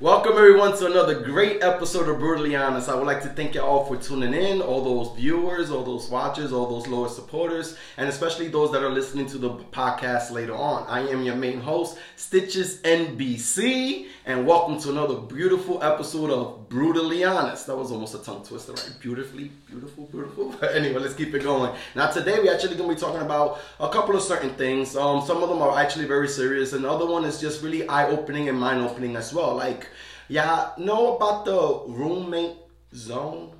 [0.00, 2.88] Welcome everyone to another great episode of Brutally Honest.
[2.88, 6.10] I would like to thank you all for tuning in, all those viewers, all those
[6.10, 10.52] watchers, all those loyal supporters, and especially those that are listening to the podcast later
[10.52, 10.84] on.
[10.88, 17.22] I am your main host, Stitches NBC, and welcome to another beautiful episode of Brutally
[17.22, 17.68] Honest.
[17.68, 18.96] That was almost a tongue twister, right?
[19.00, 20.56] Beautifully, beautiful, beautiful.
[20.58, 21.72] But anyway, let's keep it going.
[21.94, 24.96] Now today we're actually gonna be talking about a couple of certain things.
[24.96, 27.88] Um, some of them are actually very serious, and the other one is just really
[27.88, 29.54] eye-opening and mind-opening as well.
[29.54, 29.84] Like
[30.28, 32.56] Y'all know about the roommate
[32.94, 33.52] zone?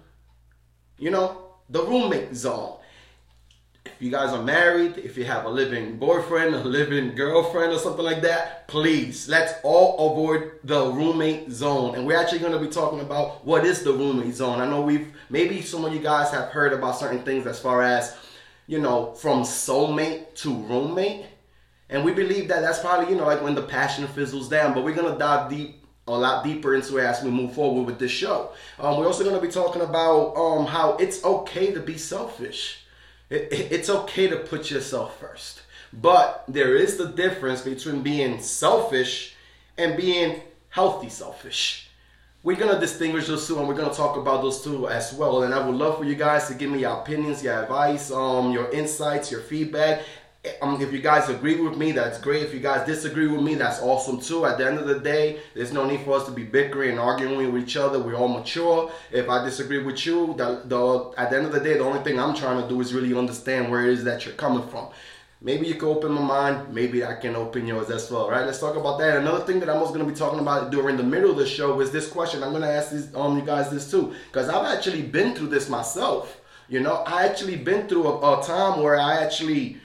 [0.98, 2.78] You know, the roommate zone.
[3.84, 7.78] If you guys are married, if you have a living boyfriend, a living girlfriend, or
[7.78, 11.96] something like that, please let's all avoid the roommate zone.
[11.96, 14.60] And we're actually going to be talking about what is the roommate zone.
[14.60, 17.82] I know we've maybe some of you guys have heard about certain things as far
[17.82, 18.16] as
[18.66, 21.26] you know from soulmate to roommate.
[21.90, 24.72] And we believe that that's probably, you know, like when the passion fizzles down.
[24.72, 27.86] But we're going to dive deep a lot deeper into it as we move forward
[27.86, 28.50] with this show.
[28.78, 32.84] Um, we're also going to be talking about um, how it's okay to be selfish.
[33.30, 35.62] It, it, it's okay to put yourself first.
[35.92, 39.34] But there is the difference between being selfish
[39.78, 41.88] and being healthy selfish.
[42.42, 45.14] We're going to distinguish those two and we're going to talk about those two as
[45.14, 45.44] well.
[45.44, 48.52] And I would love for you guys to give me your opinions, your advice, um,
[48.52, 50.02] your insights, your feedback
[50.60, 52.42] um, if you guys agree with me, that's great.
[52.42, 54.44] If you guys disagree with me, that's awesome too.
[54.44, 57.00] At the end of the day, there's no need for us to be bickering and
[57.00, 57.98] arguing with each other.
[57.98, 58.90] We're all mature.
[59.10, 62.02] If I disagree with you, the, the, at the end of the day, the only
[62.02, 64.88] thing I'm trying to do is really understand where it is that you're coming from.
[65.40, 66.74] Maybe you can open my mind.
[66.74, 68.30] Maybe I can open yours as well.
[68.30, 68.46] Right?
[68.46, 69.18] Let's talk about that.
[69.18, 71.46] Another thing that I'm also going to be talking about during the middle of the
[71.46, 72.42] show is this question.
[72.42, 75.48] I'm going to ask these, um, you guys this too, because I've actually been through
[75.48, 76.40] this myself.
[76.68, 79.80] You know, I actually been through a, a time where I actually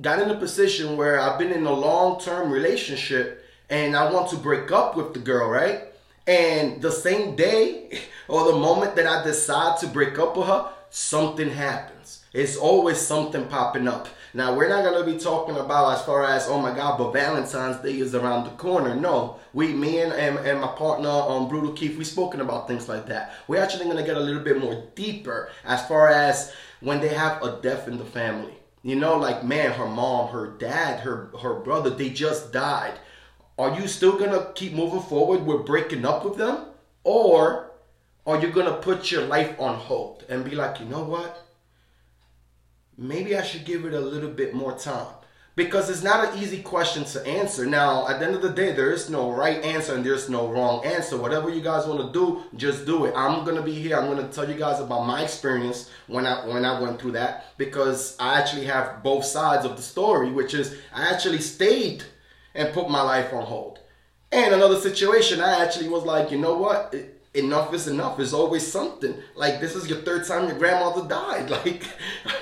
[0.00, 4.30] got in a position where I've been in a long term relationship and I want
[4.30, 5.84] to break up with the girl, right?
[6.26, 10.70] And the same day or the moment that I decide to break up with her,
[10.90, 12.24] something happens.
[12.32, 14.08] It's always something popping up.
[14.34, 17.12] Now, we're not going to be talking about as far as, oh my God, but
[17.12, 18.94] Valentine's Day is around the corner.
[18.94, 22.86] No, we, me and, and, and my partner, um, Brutal Keith, we've spoken about things
[22.86, 23.32] like that.
[23.48, 27.08] We're actually going to get a little bit more deeper as far as when they
[27.08, 28.52] have a death in the family
[28.86, 33.00] you know, like man, her mom, her dad, her her brother, they just died.
[33.58, 36.66] Are you still gonna keep moving forward with breaking up with them?
[37.02, 37.72] Or
[38.24, 41.48] are you gonna put your life on hold and be like, you know what?
[42.96, 45.16] Maybe I should give it a little bit more time
[45.56, 47.64] because it's not an easy question to answer.
[47.64, 50.48] Now, at the end of the day, there is no right answer and there's no
[50.48, 51.16] wrong answer.
[51.16, 53.14] Whatever you guys want to do, just do it.
[53.16, 53.96] I'm gonna be here.
[53.96, 57.56] I'm gonna tell you guys about my experience when I when I went through that
[57.56, 62.04] because I actually have both sides of the story, which is I actually stayed
[62.54, 63.78] and put my life on hold.
[64.30, 66.92] And another situation, I actually was like, you know what?
[66.92, 68.16] It, enough is enough.
[68.16, 69.14] There's always something.
[69.34, 71.50] Like this is your third time your grandmother died.
[71.66, 71.86] Like,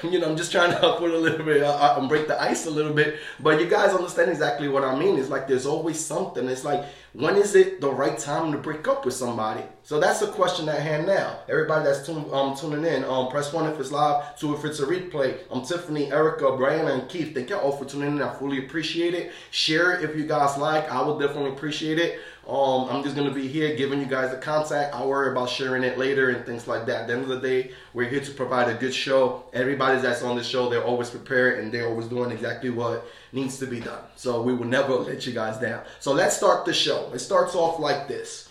[0.03, 2.66] you know, I'm just trying to put a little bit, uh, uh, break the ice
[2.66, 3.19] a little bit.
[3.41, 5.19] But you guys understand exactly what I mean.
[5.19, 6.47] It's like there's always something.
[6.49, 6.84] It's like
[7.15, 9.62] when is it the right time to break up with somebody?
[9.84, 11.38] So that's the question at hand now.
[11.49, 14.87] Everybody that's um, tuning in, um, press one if it's live, two if it's a
[14.87, 15.38] replay.
[15.49, 17.32] I'm Tiffany, Erica, Brian, and Keith.
[17.32, 18.22] Thank you all for tuning in.
[18.22, 19.31] I fully appreciate it.
[19.53, 20.91] Share it if you guys like.
[20.91, 22.19] I will definitely appreciate it.
[22.49, 24.94] Um, I'm just gonna be here giving you guys the contact.
[24.94, 27.03] I'll worry about sharing it later and things like that.
[27.03, 29.44] At the end of the day, we're here to provide a good show.
[29.55, 33.59] Everybody that's on the show, they're always prepared and they're always doing exactly what needs
[33.60, 34.03] to be done.
[34.16, 35.84] So we will never let you guys down.
[36.00, 37.10] So let's start the show.
[37.15, 38.49] It starts off like this.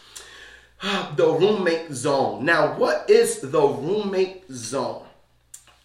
[1.15, 2.43] The roommate zone.
[2.43, 5.05] Now, what is the roommate zone?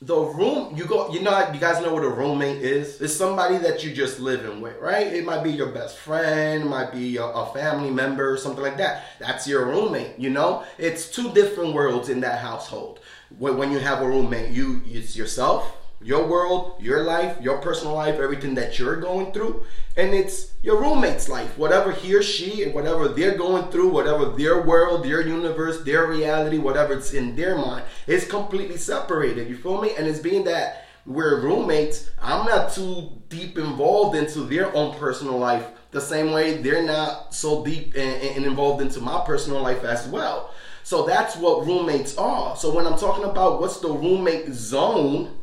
[0.00, 3.00] The room you go you know you guys know what a roommate is?
[3.00, 5.09] It's somebody that you just living with right?
[5.09, 8.76] It might be your best friend it might be a, a, family member something like
[8.76, 9.06] that.
[9.19, 10.62] That's your roommate you know?
[10.78, 13.00] It's two different worlds in that household.
[13.38, 17.94] When, when you have a roommate you it's yourself your world, your life, your personal
[17.94, 19.64] life, everything that you're going through,
[19.97, 24.26] and it's your roommate's life, whatever he or she, and whatever they're going through, whatever
[24.26, 29.49] their world, their universe, their reality, whatever it's in their mind, it's completely separated.
[29.49, 29.90] You feel me?
[29.99, 35.38] And it's being that we're roommates, I'm not too deep involved into their own personal
[35.38, 39.84] life the same way they're not so deep and, and involved into my personal life
[39.84, 40.52] as well.
[40.82, 42.56] So that's what roommates are.
[42.56, 45.38] So when I'm talking about what's the roommate zone,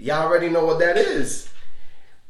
[0.00, 1.48] Y'all already know what that is.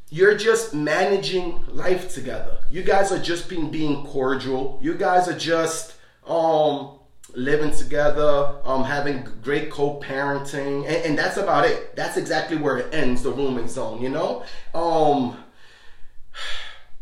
[0.09, 2.57] You're just managing life together.
[2.69, 4.77] You guys are just being being cordial.
[4.81, 5.95] You guys are just
[6.27, 6.99] um
[7.33, 11.95] living together, um, having great co-parenting, and, and, that's about it.
[11.95, 14.43] That's exactly where it ends, the rooming zone, you know?
[14.73, 15.41] Um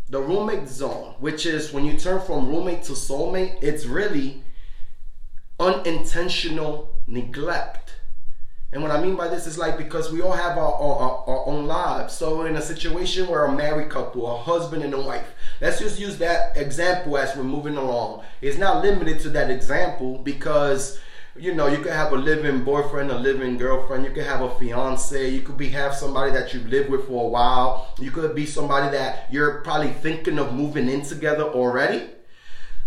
[0.08, 4.44] the roommate zone, which is when you turn from roommate to soulmate, it's really
[5.60, 7.99] unintentional neglect.
[8.72, 11.48] And what I mean by this is like because we all have our, our, our,
[11.48, 12.14] own lives.
[12.14, 15.28] So in a situation where a married couple, a husband and a wife,
[15.60, 18.24] let's just use that example as we're moving along.
[18.42, 21.00] It's not limited to that example because
[21.36, 24.04] you know, you could have a living boyfriend, a living girlfriend.
[24.04, 25.30] You could have a fiance.
[25.30, 27.94] You could be have somebody that you live with for a while.
[27.98, 32.10] You could be somebody that you're probably thinking of moving in together already.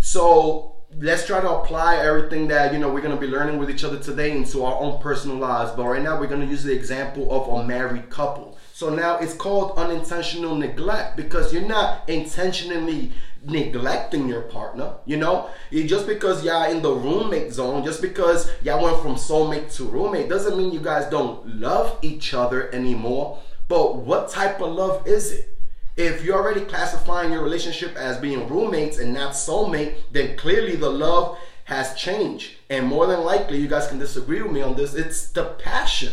[0.00, 3.70] So let's try to apply everything that you know we're going to be learning with
[3.70, 5.72] each other today into our own personal lives.
[5.72, 8.58] But right now, we're going to use the example of a married couple.
[8.72, 13.12] So now it's called unintentional neglect because you're not intentionally
[13.44, 14.94] neglecting your partner.
[15.04, 19.74] You know, just because y'all in the roommate zone, just because y'all went from soulmate
[19.76, 23.38] to roommate, doesn't mean you guys don't love each other anymore.
[23.68, 25.51] But what type of love is it?
[25.96, 30.90] If you're already classifying your relationship as being roommates and not soulmate, then clearly the
[30.90, 32.52] love has changed.
[32.70, 36.12] And more than likely, you guys can disagree with me on this, it's the passion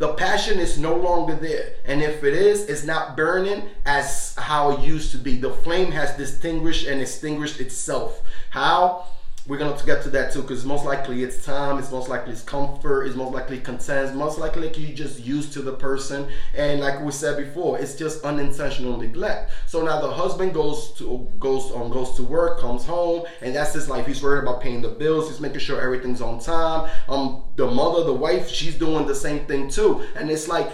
[0.00, 1.74] the passion is no longer there.
[1.84, 5.36] And if it is, it's not burning as how it used to be.
[5.36, 8.22] The flame has distinguished and extinguished itself.
[8.48, 9.06] How?
[9.46, 12.32] We're going to get to that too because most likely it's time, it's most likely
[12.32, 16.28] it's comfort, it's most likely content, most likely like you just used to the person.
[16.54, 19.50] And like we said before, it's just unintentional neglect.
[19.66, 23.72] So now the husband goes to goes on goes to work, comes home, and that's
[23.72, 24.06] his life.
[24.06, 26.90] He's worried about paying the bills, he's making sure everything's on time.
[27.08, 30.02] Um the mother, the wife, she's doing the same thing too.
[30.16, 30.70] And it's like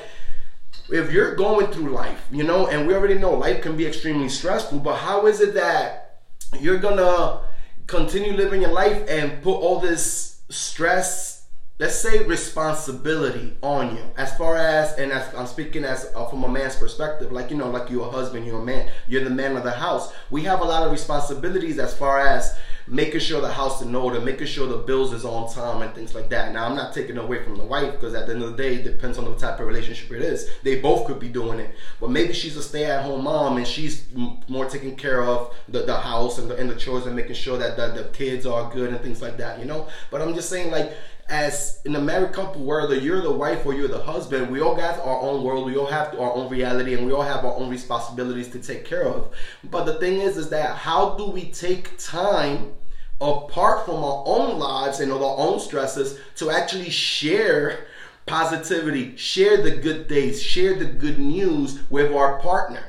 [0.90, 4.28] if you're going through life, you know, and we already know life can be extremely
[4.28, 6.20] stressful, but how is it that
[6.60, 7.40] you're gonna
[7.86, 11.46] continue living your life and put all this stress,
[11.78, 14.02] let's say responsibility on you.
[14.16, 17.56] As far as, and as I'm speaking as uh, from a man's perspective, like you
[17.56, 20.12] know, like you're a husband, you're a man, you're the man of the house.
[20.30, 22.56] We have a lot of responsibilities as far as
[22.88, 26.14] making sure the house in order, making sure the bills is on time and things
[26.14, 26.52] like that.
[26.52, 28.76] Now I'm not taking away from the wife because at the end of the day,
[28.76, 30.48] it depends on the type of relationship it is.
[30.62, 34.06] They both could be doing it, but maybe she's a stay-at-home mom and she's
[34.48, 37.58] more taking care of the, the house and the, and the chores and making sure
[37.58, 39.88] that the, the kids are good and things like that, you know.
[40.10, 40.92] But I'm just saying like
[41.28, 44.76] as in a married couple, whether you're the wife or you're the husband, we all
[44.76, 47.54] got our own world, we all have our own reality, and we all have our
[47.54, 49.34] own responsibilities to take care of.
[49.64, 52.74] But the thing is, is that how do we take time
[53.20, 57.86] apart from our own lives and our own stresses to actually share
[58.26, 62.84] positivity, share the good days, share the good news with our partner?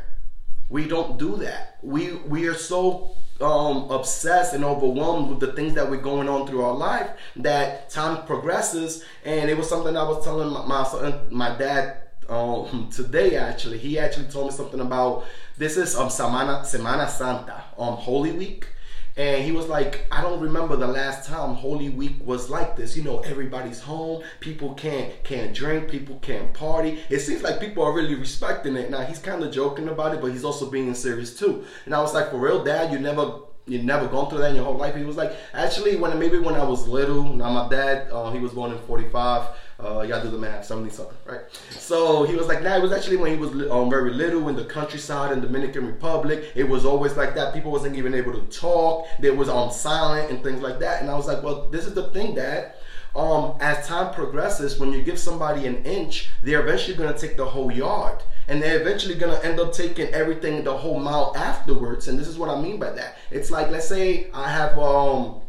[0.69, 1.80] We don't do that.
[1.81, 6.48] We we are so um, obsessed and overwhelmed with the things that we're going on
[6.48, 9.04] through our life that time progresses.
[9.25, 11.98] And it was something I was telling my my, my dad
[12.30, 13.36] um, today.
[13.36, 15.25] Actually, he actually told me something about
[15.57, 18.68] this is um Semana Semana Santa, um Holy Week.
[19.17, 22.95] And he was like, I don't remember the last time Holy Week was like this.
[22.95, 24.23] You know, everybody's home.
[24.39, 25.89] People can't can't drink.
[25.89, 26.99] People can't party.
[27.09, 28.91] It seems like people are really respecting it.
[28.91, 31.65] Now he's kind of joking about it, but he's also being serious too.
[31.85, 34.55] And I was like, for real, Dad, you never you never gone through that in
[34.55, 34.95] your whole life.
[34.95, 37.23] He was like, actually, when maybe when I was little.
[37.23, 39.47] Now my dad, uh, he was born in '45.
[39.79, 41.41] Uh, y'all do the math, 70 something, right?
[41.69, 44.56] So he was like, nah, it was actually when he was um, very little in
[44.56, 46.51] the countryside in Dominican Republic.
[46.56, 47.53] It was always like that.
[47.53, 49.06] People wasn't even able to talk.
[49.19, 51.01] They was on um, silent and things like that.
[51.01, 52.74] And I was like, well, this is the thing, Dad.
[53.15, 57.38] Um, as time progresses, when you give somebody an inch, they're eventually going to take
[57.38, 58.24] the whole yard.
[58.48, 62.07] And they're eventually going to end up taking everything, the whole mile afterwards.
[62.07, 63.17] And this is what I mean by that.
[63.29, 65.41] It's like, let's say I have, um,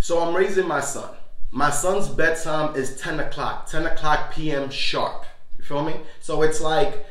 [0.00, 1.15] so I'm raising my son
[1.50, 4.70] my son's bedtime is 10 o'clock, 10 o'clock p.m.
[4.70, 5.24] sharp.
[5.58, 5.94] You feel me?
[6.20, 7.06] So it's like,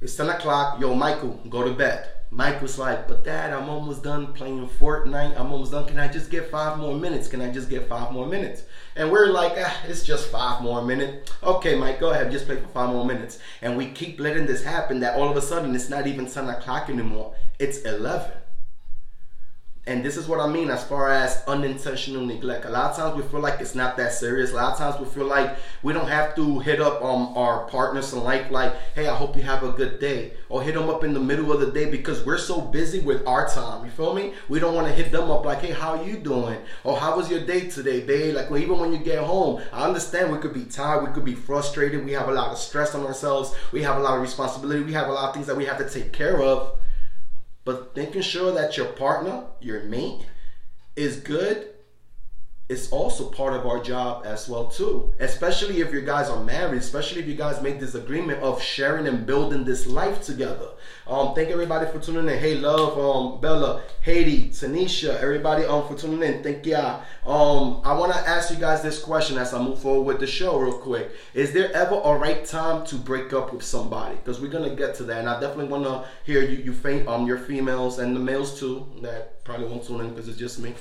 [0.00, 2.08] it's 10 o'clock, yo, Michael, go to bed.
[2.30, 5.38] Michael's like, but dad, I'm almost done playing Fortnite.
[5.38, 5.86] I'm almost done.
[5.86, 7.28] Can I just get five more minutes?
[7.28, 8.64] Can I just get five more minutes?
[8.96, 11.30] And we're like, ah, it's just five more minutes.
[11.44, 13.38] Okay, Mike, go ahead, just play for five more minutes.
[13.62, 16.48] And we keep letting this happen that all of a sudden it's not even 10
[16.48, 17.34] o'clock anymore.
[17.60, 18.32] It's 11
[19.86, 22.64] and this is what I mean as far as unintentional neglect.
[22.64, 24.52] A lot of times we feel like it's not that serious.
[24.52, 27.66] A lot of times we feel like we don't have to hit up um, our
[27.66, 30.32] partners in life like, hey, I hope you have a good day.
[30.48, 33.26] Or hit them up in the middle of the day because we're so busy with
[33.26, 33.84] our time.
[33.84, 34.32] You feel me?
[34.48, 36.58] We don't want to hit them up like, hey, how you doing?
[36.82, 38.34] Or how was your day today, babe?
[38.34, 41.26] Like well, even when you get home, I understand we could be tired, we could
[41.26, 44.22] be frustrated, we have a lot of stress on ourselves, we have a lot of
[44.22, 46.78] responsibility, we have a lot of things that we have to take care of.
[47.64, 50.26] But making sure that your partner, your mate,
[50.96, 51.73] is good
[52.66, 55.12] it's also part of our job as well too.
[55.20, 59.06] Especially if you guys are married especially if you guys make this agreement of sharing
[59.06, 60.68] and building this life together.
[61.06, 62.38] Um thank everybody for tuning in.
[62.38, 66.42] Hey love um bella haiti tanisha everybody um for tuning in.
[66.42, 67.00] Thank ya.
[67.26, 70.26] Um i want to ask you guys this question as i move forward with the
[70.26, 71.10] show real quick.
[71.34, 74.16] Is there ever a right time to break up with somebody?
[74.16, 77.06] Because we're gonna get to that and i definitely want to hear you you faint
[77.08, 80.58] um your females and the males too that probably won't tune in because it's just
[80.58, 80.72] me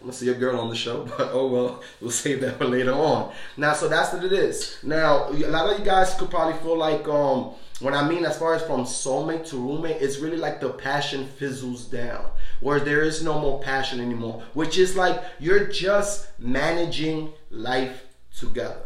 [0.00, 2.64] I'm gonna see a girl on the show, but oh well, we'll save that for
[2.76, 3.32] later on.
[3.58, 4.78] Now, so that's what it is.
[4.82, 8.38] Now, a lot of you guys could probably feel like, um, what I mean as
[8.38, 12.30] far as from soulmate to roommate, it's really like the passion fizzles down,
[12.60, 18.82] where there is no more passion anymore, which is like you're just managing life together.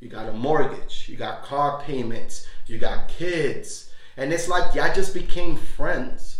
[0.00, 4.94] You got a mortgage, you got car payments, you got kids, and it's like y'all
[4.94, 6.38] just became friends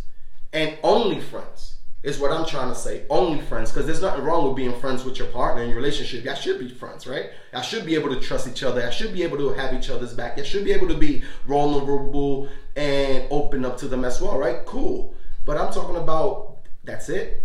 [0.52, 3.04] and only friends is what I'm trying to say.
[3.10, 6.24] Only friends, because there's nothing wrong with being friends with your partner in your relationship.
[6.24, 7.30] Y'all should be friends, right?
[7.52, 8.86] I should be able to trust each other.
[8.86, 10.38] I should be able to have each other's back.
[10.38, 14.64] I should be able to be vulnerable and open up to them as well, right?
[14.66, 15.14] Cool.
[15.44, 17.42] But I'm talking about that's it.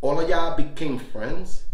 [0.00, 1.64] All of y'all became friends.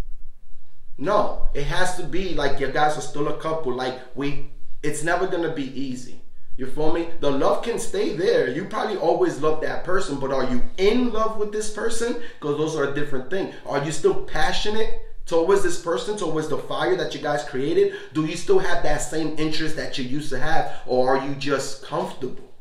[0.97, 3.75] No, it has to be like you guys are still a couple.
[3.75, 4.51] Like we,
[4.83, 6.23] it's never gonna be easy.
[6.61, 7.09] You feel me?
[7.21, 8.51] The love can stay there.
[8.51, 12.21] You probably always love that person, but are you in love with this person?
[12.39, 13.55] Because those are a different thing.
[13.65, 17.95] Are you still passionate towards this person, towards the fire that you guys created?
[18.13, 21.35] Do you still have that same interest that you used to have, or are you
[21.35, 22.53] just comfortable?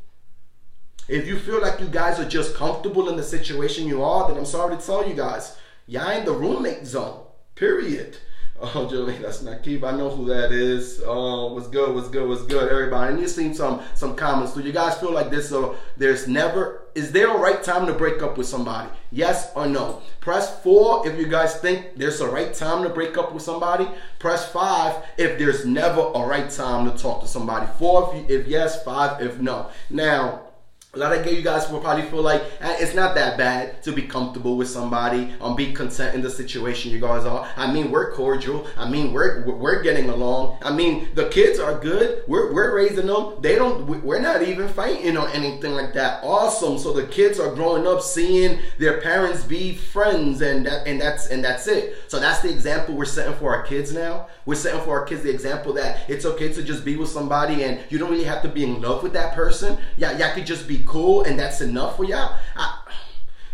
[1.06, 4.38] If you feel like you guys are just comfortable in the situation you are, then
[4.38, 7.20] I'm sorry to tell you guys, y'all in the roommate zone.
[7.54, 8.16] Period.
[8.62, 9.82] Oh, Julie, that's not keep.
[9.84, 11.02] I know who that is.
[11.06, 11.94] Oh, what's good?
[11.94, 12.28] What's good?
[12.28, 13.14] What's good, everybody?
[13.14, 14.52] I need to see some some comments.
[14.52, 15.48] Do you guys feel like this?
[15.48, 18.90] So there's never is there a right time to break up with somebody?
[19.10, 20.02] Yes or no?
[20.20, 23.88] Press four if you guys think there's a right time to break up with somebody.
[24.18, 27.66] Press five if there's never a right time to talk to somebody.
[27.78, 29.70] Four if, you, if yes, five if no.
[29.88, 30.49] Now
[30.92, 33.92] a lot of you guys will probably feel like eh, it's not that bad to
[33.92, 37.48] be comfortable with somebody, um, be content in the situation you guys are.
[37.56, 38.66] I mean, we're cordial.
[38.76, 40.58] I mean, we're we're getting along.
[40.62, 42.24] I mean, the kids are good.
[42.26, 43.36] We're we're raising them.
[43.40, 44.02] They don't.
[44.02, 46.24] We're not even fighting or anything like that.
[46.24, 46.76] Awesome.
[46.76, 51.28] So the kids are growing up seeing their parents be friends, and that and that's
[51.28, 51.99] and that's it.
[52.10, 54.26] So that's the example we're setting for our kids now.
[54.44, 57.62] We're setting for our kids the example that it's okay to just be with somebody,
[57.62, 59.78] and you don't really have to be in love with that person.
[59.96, 62.36] Yeah, y'all could just be cool and that's enough for y'all.
[62.56, 62.80] I,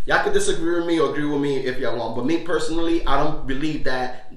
[0.06, 3.06] y'all could disagree with me or agree with me if y'all want, but me personally,
[3.06, 4.32] I don't believe that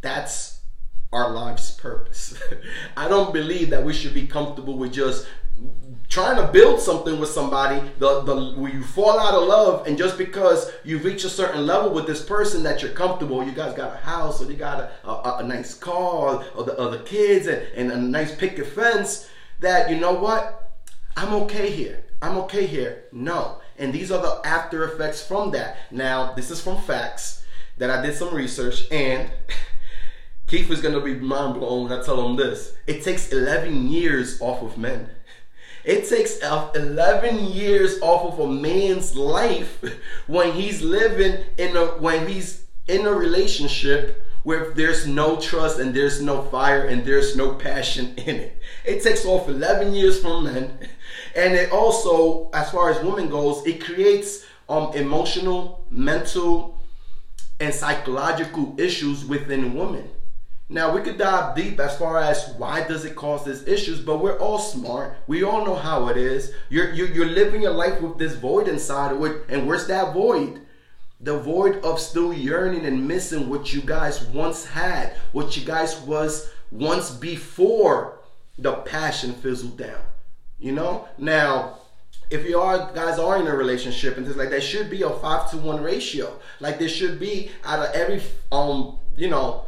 [0.00, 0.62] that's
[1.12, 2.36] our life's purpose.
[2.96, 5.24] I don't believe that we should be comfortable with just
[6.08, 9.98] trying to build something with somebody the, the where you fall out of love and
[9.98, 13.74] just because you've reached a certain level with this person that you're comfortable you guys
[13.74, 17.46] got a house or you got a, a, a nice car or the other kids
[17.46, 19.28] and, and a nice picket fence
[19.60, 20.68] that you know what
[21.18, 22.04] I'm okay here.
[22.22, 23.06] I'm okay here.
[23.10, 23.58] No.
[23.76, 25.76] And these are the after effects from that.
[25.90, 27.44] Now, this is from facts
[27.76, 29.28] that I did some research and
[30.46, 32.74] Keith is gonna be mind blown when I tell him this.
[32.86, 35.10] It takes 11 years off of men.
[35.88, 39.82] It takes 11 years off of a man's life
[40.26, 45.94] when he's living in a when he's in a relationship where there's no trust and
[45.94, 48.60] there's no fire and there's no passion in it.
[48.84, 50.78] It takes off 11 years from men
[51.34, 56.78] and it also, as far as women goes, it creates um, emotional, mental,
[57.60, 60.10] and psychological issues within women.
[60.70, 64.18] Now we could dive deep as far as why does it cause these issues, but
[64.18, 65.16] we're all smart.
[65.26, 66.52] We all know how it is.
[66.68, 70.12] You're you're, you're living your life with this void inside of it, and where's that
[70.12, 70.60] void?
[71.20, 76.00] The void of still yearning and missing what you guys once had, what you guys
[76.02, 78.20] was once before
[78.58, 80.00] the passion fizzled down.
[80.58, 81.08] You know?
[81.16, 81.78] Now,
[82.30, 85.10] if you are guys are in a relationship and things like that should be a
[85.10, 86.38] five to one ratio.
[86.60, 88.22] Like there should be out of every
[88.52, 89.64] um, you know,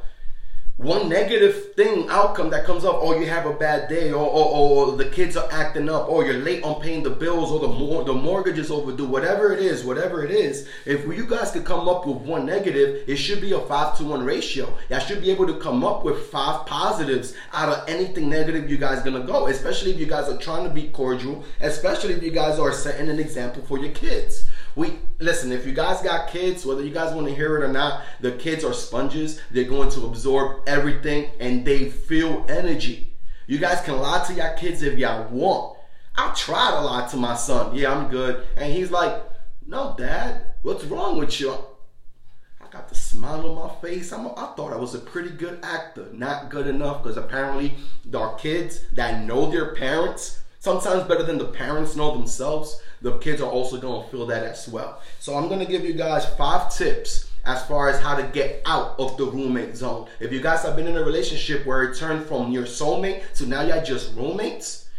[0.80, 4.88] one negative thing outcome that comes up or you have a bad day or, or,
[4.88, 7.68] or, the kids are acting up or you're late on paying the bills or the,
[7.68, 11.66] mor- the mortgage is overdue whatever it is whatever it is if you guys could
[11.66, 14.74] come up with one negative it should be a five to one ratio.
[14.88, 18.78] You should be able to come up with five positives out of anything negative you
[18.78, 22.30] guys gonna go especially if you guys are trying to be cordial especially if you
[22.30, 24.48] guys are setting an example for your kids
[24.80, 27.72] we listen, if you guys got kids, whether you guys want to hear it or
[27.72, 29.38] not, the kids are sponges.
[29.50, 33.12] They're going to absorb everything and they feel energy.
[33.46, 35.76] You guys can lie to your kids if y'all want.
[36.16, 37.74] I tried to lie to my son.
[37.74, 38.42] Yeah, I'm good.
[38.56, 39.22] And he's like,
[39.66, 41.52] No, dad, what's wrong with you?
[42.60, 44.12] I got the smile on my face.
[44.12, 46.06] I'm, I thought I was a pretty good actor.
[46.12, 47.74] Not good enough because apparently
[48.14, 52.80] are kids that know their parents, sometimes better than the parents know themselves.
[53.02, 55.02] The kids are also to feel that as well.
[55.18, 58.94] So I'm to give you guys five tips as far as how to get out
[58.98, 60.06] of the roommate zone.
[60.20, 63.46] If you guys have been in a relationship where it turned from your soulmate to
[63.46, 64.89] now you're just roommates,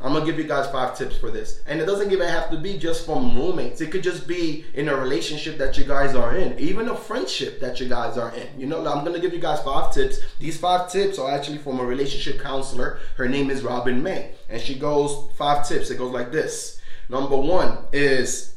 [0.00, 1.60] I'm gonna give you guys five tips for this.
[1.66, 3.80] And it doesn't even have to be just from roommates.
[3.80, 7.58] It could just be in a relationship that you guys are in, even a friendship
[7.60, 8.60] that you guys are in.
[8.60, 10.20] You know, I'm gonna give you guys five tips.
[10.38, 13.00] These five tips are actually from a relationship counselor.
[13.16, 14.30] Her name is Robin May.
[14.48, 15.90] And she goes, five tips.
[15.90, 16.80] It goes like this.
[17.08, 18.54] Number one is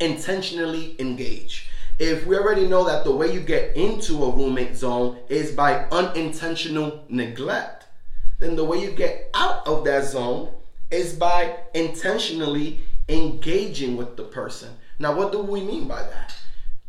[0.00, 1.70] intentionally engage.
[2.00, 5.84] If we already know that the way you get into a roommate zone is by
[5.92, 7.84] unintentional neglect,
[8.40, 10.50] then the way you get out of that zone
[10.90, 14.70] is by intentionally engaging with the person.
[14.98, 16.34] Now, what do we mean by that?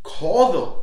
[0.02, 0.74] Call them,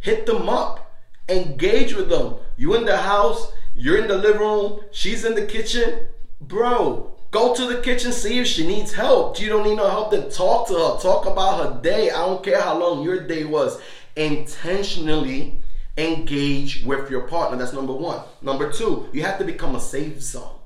[0.00, 0.92] hit them up,
[1.28, 2.36] engage with them.
[2.56, 6.06] You in the house, you're in the living room, she's in the kitchen.
[6.40, 9.40] Bro, go to the kitchen, see if she needs help.
[9.40, 10.98] You don't need no help, then talk to her.
[11.00, 12.10] Talk about her day.
[12.10, 13.80] I don't care how long your day was.
[14.16, 15.60] Intentionally
[15.96, 17.58] engage with your partner.
[17.58, 18.22] That's number one.
[18.40, 20.58] Number two, you have to become a safe zone.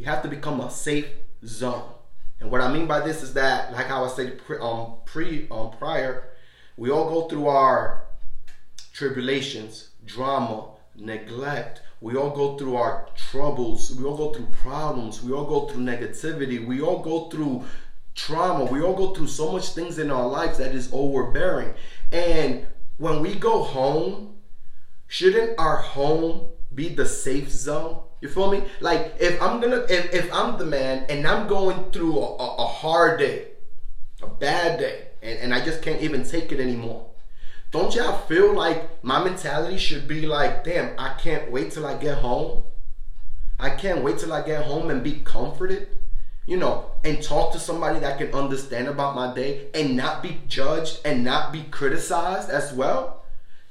[0.00, 1.08] You have to become a safe
[1.44, 1.92] zone.
[2.40, 5.72] And what I mean by this is that, like I said pre, um, pre um,
[5.72, 6.30] prior,
[6.78, 8.04] we all go through our
[8.94, 11.82] tribulations, drama, neglect.
[12.00, 13.94] We all go through our troubles.
[13.94, 15.22] We all go through problems.
[15.22, 16.64] We all go through negativity.
[16.64, 17.66] We all go through
[18.14, 18.64] trauma.
[18.64, 21.74] We all go through so much things in our lives that is overbearing.
[22.10, 22.66] And
[22.96, 24.36] when we go home,
[25.08, 28.04] shouldn't our home be the safe zone?
[28.20, 28.62] You feel me?
[28.80, 32.56] Like if I'm gonna if, if I'm the man and I'm going through a, a,
[32.56, 33.48] a hard day,
[34.22, 37.06] a bad day, and, and I just can't even take it anymore.
[37.70, 41.96] Don't y'all feel like my mentality should be like, damn, I can't wait till I
[41.96, 42.64] get home.
[43.58, 45.88] I can't wait till I get home and be comforted,
[46.46, 50.40] you know, and talk to somebody that can understand about my day and not be
[50.48, 53.22] judged and not be criticized as well.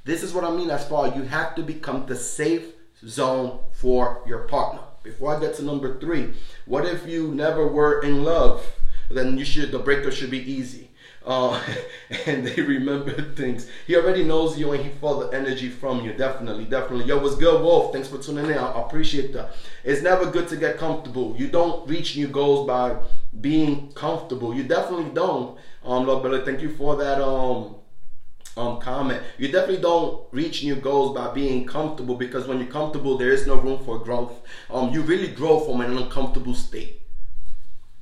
[0.04, 2.64] This is what I mean as far you have to become the safe
[3.06, 4.80] zone for your partner.
[5.02, 6.34] Before I get to number three,
[6.66, 8.64] what if you never were in love?
[9.10, 10.90] Then you should the breakup should be easy.
[11.24, 11.60] Uh,
[12.26, 13.66] and they remember things.
[13.86, 16.12] He already knows you and he felt the energy from you.
[16.12, 17.06] Definitely, definitely.
[17.06, 17.92] Yo, what's good, Wolf?
[17.92, 18.58] Thanks for tuning in.
[18.58, 19.54] I appreciate that.
[19.84, 21.34] It's never good to get comfortable.
[21.36, 22.96] You don't reach new goals by
[23.40, 24.54] being comfortable.
[24.54, 25.58] You definitely don't.
[25.84, 27.22] Um, Lord Billy, thank you for that.
[27.22, 27.76] Um,
[28.60, 29.22] um, comment.
[29.38, 33.46] You definitely don't reach new goals by being comfortable because when you're comfortable, there is
[33.46, 34.42] no room for growth.
[34.70, 37.00] Um, you really grow from an uncomfortable state.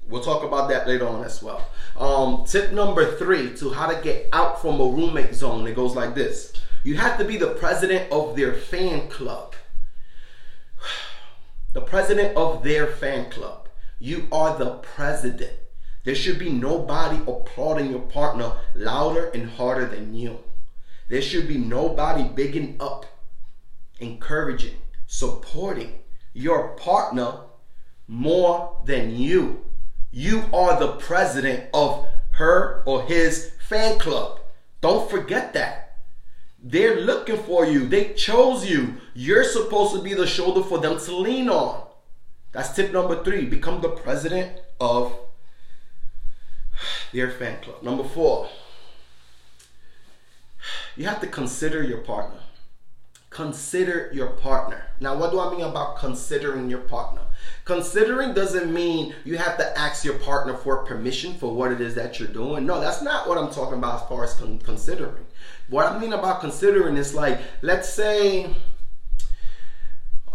[0.09, 1.67] We'll talk about that later on as well.
[1.97, 5.67] Um, tip number three to how to get out from a roommate zone.
[5.67, 9.55] It goes like this: You have to be the president of their fan club.
[11.75, 13.69] The president of their fan club.
[14.01, 15.53] You are the president.
[16.05, 20.39] There should be nobody applauding your partner louder and harder than you.
[21.09, 23.07] There should be nobody bigging up,
[23.99, 26.01] encouraging, supporting
[26.35, 27.41] your partner
[28.07, 29.65] more than you.
[30.11, 34.41] You are the president of her or his fan club.
[34.81, 35.97] Don't forget that.
[36.63, 37.87] They're looking for you.
[37.87, 38.95] They chose you.
[39.15, 41.87] You're supposed to be the shoulder for them to lean on.
[42.53, 43.47] That's tip number three.
[43.47, 45.17] Become the president of
[47.13, 47.83] their fan club.
[47.83, 48.49] Number four,
[50.97, 52.39] you have to consider your partner.
[53.31, 54.87] Consider your partner.
[55.01, 57.23] Now, what do I mean about considering your partner?
[57.65, 61.95] Considering doesn't mean you have to ask your partner for permission for what it is
[61.95, 62.67] that you're doing.
[62.67, 65.27] No, that's not what I'm talking about as far as con- considering.
[65.69, 68.55] What I mean about considering is like, let's say,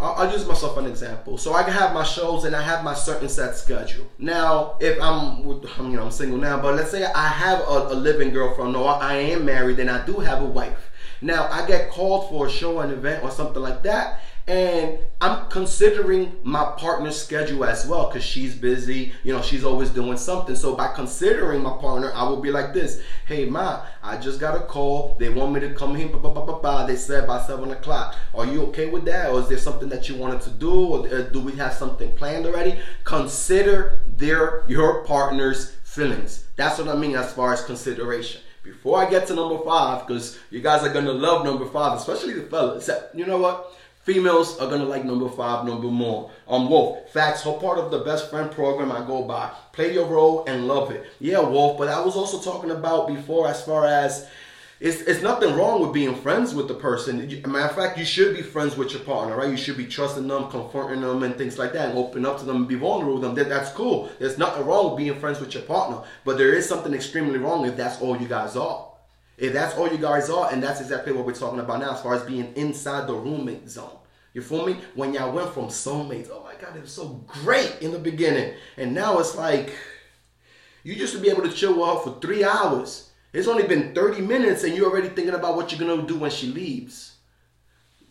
[0.04, 1.38] I'll, I'll, use myself an example.
[1.38, 4.06] So I can have my shows and I have my certain set schedule.
[4.20, 7.96] Now, if I'm, you know, I'm single now, but let's say I have a, a
[7.96, 10.92] living girlfriend or I am married and I do have a wife.
[11.22, 15.50] Now I get called for a show, an event, or something like that, and I'm
[15.50, 19.14] considering my partner's schedule as well because she's busy.
[19.24, 20.56] You know, she's always doing something.
[20.56, 24.56] So by considering my partner, I will be like this: Hey, ma, I just got
[24.56, 25.16] a call.
[25.20, 26.10] They want me to come here.
[26.10, 28.18] They said by seven o'clock.
[28.34, 31.08] Are you okay with that, or is there something that you wanted to do, or
[31.08, 32.78] uh, do we have something planned already?
[33.06, 36.44] Consider their your partner's feelings.
[36.58, 40.40] That's what I mean as far as consideration before I get to number five, because
[40.50, 42.90] you guys are gonna love number five, especially the fellas.
[43.14, 43.74] You know what?
[44.04, 46.30] Females are gonna like number five, number more.
[46.48, 49.50] Um, Wolf, facts, whole part of the best friend program I go by.
[49.72, 51.06] Play your role and love it.
[51.22, 54.28] Yeah, Wolf, but I was also talking about before as far as
[54.82, 57.20] it's, it's nothing wrong with being friends with the person.
[57.48, 59.50] Matter of fact, you should be friends with your partner, right?
[59.50, 62.46] You should be trusting them, comforting them, and things like that, and open up to
[62.46, 63.36] them and be vulnerable with them.
[63.36, 64.12] That, that's cool.
[64.20, 67.66] There's nothing wrong with being friends with your partner, but there is something extremely wrong
[67.66, 68.93] if that's all you guys are.
[69.38, 72.02] If that's all you guys are, and that's exactly what we're talking about now, as
[72.02, 73.98] far as being inside the roommate zone.
[74.34, 74.78] You feel me?
[74.96, 78.56] When y'all went from soulmates, oh my God, it was so great in the beginning,
[78.78, 79.74] and now it's like
[80.84, 83.96] you used to be able to chill with her for three hours it's only been
[83.96, 87.13] 30 minutes and you're already thinking about what you're to do when she leaves.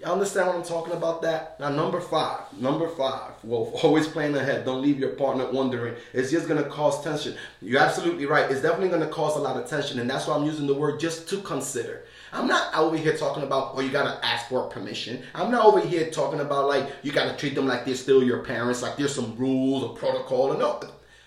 [0.03, 1.61] Y'all understand what I'm talking about that?
[1.61, 4.65] Now, number five, number five, well, always plan ahead.
[4.65, 5.95] Don't leave your partner wondering.
[6.13, 7.37] It's just going to cause tension.
[7.61, 8.51] You're absolutely right.
[8.51, 10.01] It's definitely going to cause a lot of tension.
[10.01, 12.03] And that's why I'm using the word just to consider.
[12.33, 15.23] I'm not over here talking about, oh, you got to ask for permission.
[15.37, 18.25] I'm not over here talking about, like, you got to treat them like they're still
[18.25, 20.53] your parents, like there's some rules or protocol.
[20.53, 20.81] Or no,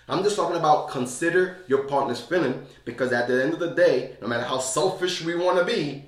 [0.06, 4.18] I'm just talking about consider your partner's feeling because at the end of the day,
[4.20, 6.04] no matter how selfish we want to be,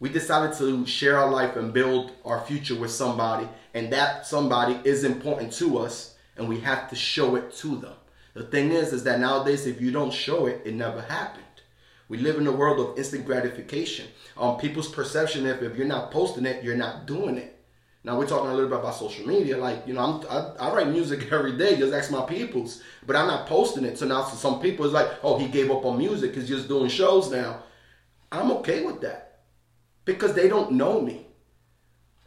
[0.00, 4.80] we decided to share our life and build our future with somebody, and that somebody
[4.82, 7.92] is important to us, and we have to show it to them.
[8.32, 11.44] The thing is, is that nowadays, if you don't show it, it never happened.
[12.08, 14.06] We live in a world of instant gratification.
[14.38, 17.58] Um, people's perception, if, if you're not posting it, you're not doing it.
[18.02, 19.58] Now we're talking a little bit about social media.
[19.58, 21.76] Like you know, I, I write music every day.
[21.76, 23.98] Just ask my peoples, but I'm not posting it.
[23.98, 26.34] So now to some people it's like, oh, he gave up on music.
[26.34, 27.64] He's just doing shows now.
[28.32, 29.29] I'm okay with that
[30.04, 31.26] because they don't know me.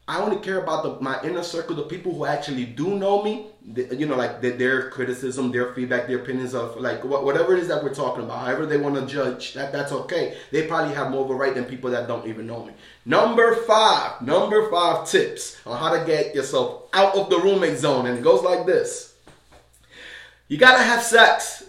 [0.05, 3.47] I only care about the, my inner circle, the people who actually do know me.
[3.65, 7.55] The, you know, like the, their criticism, their feedback, their opinions of like wh- whatever
[7.55, 8.39] it is that we're talking about.
[8.39, 10.35] However they want to judge, that that's okay.
[10.51, 12.73] They probably have more of a right than people that don't even know me.
[13.05, 18.05] Number five, number five tips on how to get yourself out of the roommate zone,
[18.05, 19.15] and it goes like this:
[20.49, 21.63] You gotta have sex.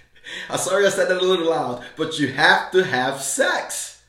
[0.48, 3.99] I'm sorry I said that a little loud, but you have to have sex.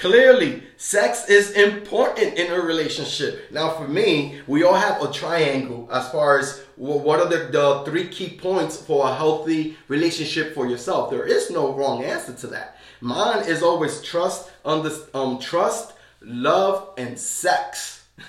[0.00, 3.52] Clearly, sex is important in a relationship.
[3.52, 7.82] Now, for me, we all have a triangle as far as what are the, the
[7.84, 11.10] three key points for a healthy relationship for yourself.
[11.10, 12.78] There is no wrong answer to that.
[13.02, 18.04] Mine is always trust, under, um, trust, love, and sex.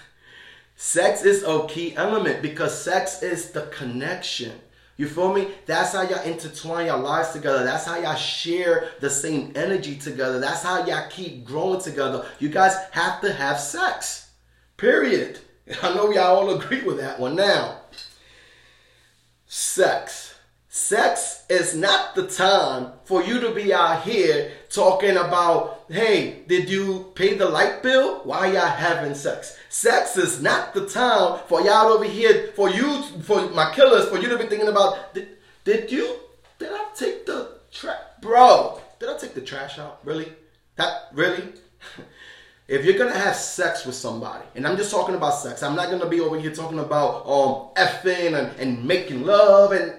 [0.75, 4.51] sex is a key element because sex is the connection.
[5.02, 5.48] You feel me?
[5.66, 7.64] That's how y'all intertwine your lives together.
[7.64, 10.40] That's how y'all share the same energy together.
[10.40, 12.24] That's how y'all keep growing together.
[12.38, 14.30] You guys have to have sex.
[14.78, 15.40] Period.
[15.82, 17.36] I know y'all all agree with that one.
[17.36, 17.78] Now,
[19.48, 20.31] sex.
[20.73, 26.69] Sex is not the time for you to be out here talking about, hey, did
[26.69, 28.19] you pay the light bill?
[28.23, 29.57] Why y'all having sex?
[29.67, 34.17] Sex is not the time for y'all over here, for you, for my killers, for
[34.17, 35.27] you to be thinking about, did,
[35.65, 36.15] did you,
[36.57, 39.99] did I take the trash, bro, did I take the trash out?
[40.05, 40.31] Really?
[40.77, 41.49] That, really?
[42.69, 45.91] if you're gonna have sex with somebody, and I'm just talking about sex, I'm not
[45.91, 49.95] gonna be over here talking about um effing and, and making love and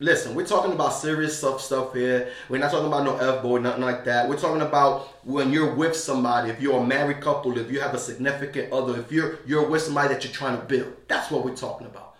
[0.00, 2.30] Listen, we're talking about serious stuff stuff here.
[2.48, 4.28] We're not talking about no F boy, nothing like that.
[4.28, 7.94] We're talking about when you're with somebody, if you're a married couple, if you have
[7.94, 10.92] a significant other, if you're you're with somebody that you're trying to build.
[11.08, 12.14] That's what we're talking about.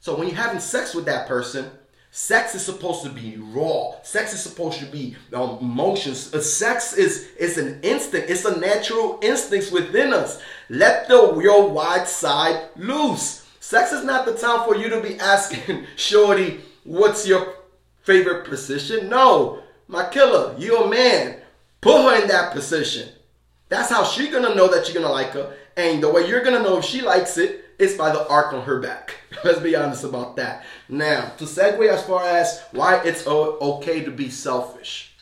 [0.00, 1.70] So when you're having sex with that person,
[2.10, 3.94] sex is supposed to be raw.
[4.02, 6.18] Sex is supposed to be um, emotions.
[6.46, 8.28] Sex is it's an instinct.
[8.28, 10.42] It's a natural instinct within us.
[10.68, 13.46] Let the your wide side loose.
[13.58, 17.54] Sex is not the time for you to be asking Shorty what's your
[18.02, 19.08] favorite position?
[19.08, 21.40] No, my killer, you a man.
[21.80, 23.08] Put her in that position.
[23.68, 25.54] That's how she gonna know that you're gonna like her.
[25.76, 28.62] And the way you're gonna know if she likes it is by the arc on
[28.62, 29.16] her back.
[29.44, 30.64] Let's be honest about that.
[30.88, 35.12] Now, to segue as far as why it's okay to be selfish.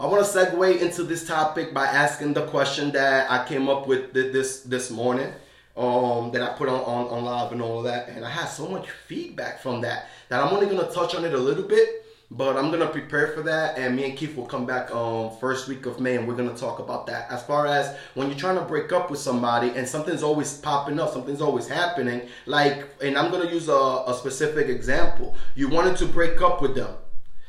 [0.00, 3.88] I want to segue into this topic by asking the question that I came up
[3.88, 5.32] with this this morning,
[5.76, 8.68] um, that I put on, on, on live and all that, and I had so
[8.68, 12.56] much feedback from that that I'm only gonna touch on it a little bit, but
[12.56, 13.78] I'm gonna prepare for that.
[13.78, 16.56] And me and Keith will come back um first week of May, and we're gonna
[16.56, 17.30] talk about that.
[17.30, 21.00] As far as when you're trying to break up with somebody and something's always popping
[21.00, 22.28] up, something's always happening.
[22.46, 25.36] Like, and I'm gonna use a, a specific example.
[25.54, 26.94] You wanted to break up with them.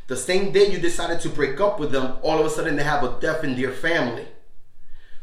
[0.08, 2.84] The same day you decided to break up with them, all of a sudden they
[2.84, 4.28] have a death in their family.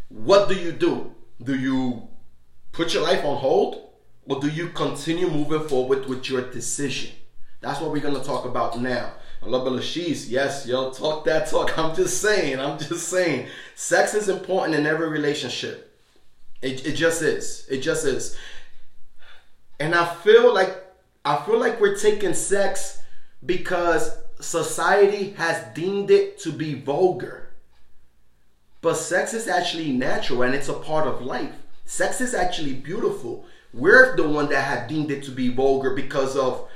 [0.08, 1.12] What do you do?
[1.42, 2.08] Do you
[2.70, 3.90] put your life on hold?
[4.28, 7.10] Or do you continue moving forward with your decision?
[7.60, 9.12] That's what we're gonna talk about now.
[9.42, 11.78] Lashis, yes, yo, talk that talk.
[11.78, 13.48] I'm just saying, I'm just saying.
[13.74, 16.00] Sex is important in every relationship.
[16.62, 17.66] It, it just is.
[17.70, 18.36] It just is.
[19.78, 20.84] And I feel like
[21.24, 23.00] I feel like we're taking sex
[23.44, 27.50] because society has deemed it to be vulgar.
[28.80, 31.54] But sex is actually natural and it's a part of life.
[31.84, 33.44] Sex is actually beautiful.
[33.74, 36.68] We're the one that have deemed it to be vulgar because of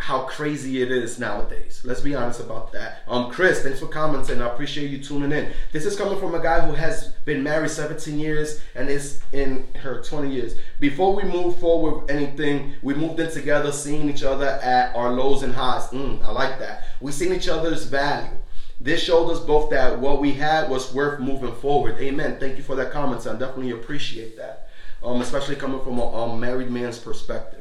[0.00, 1.82] how crazy it is nowadays.
[1.84, 3.02] Let's be honest about that.
[3.06, 4.40] Um, Chris, thanks for commenting.
[4.40, 5.52] I appreciate you tuning in.
[5.72, 9.66] This is coming from a guy who has been married 17 years and is in
[9.82, 10.54] her 20 years.
[10.80, 15.12] Before we move forward with anything, we moved in together, seeing each other at our
[15.12, 15.88] lows and highs.
[15.88, 16.84] Mm, I like that.
[17.02, 18.38] We seen each other's value.
[18.80, 21.98] This showed us both that what we had was worth moving forward.
[21.98, 22.38] Amen.
[22.40, 23.26] Thank you for that comment.
[23.26, 24.70] I definitely appreciate that,
[25.04, 27.59] um, especially coming from a married man's perspective.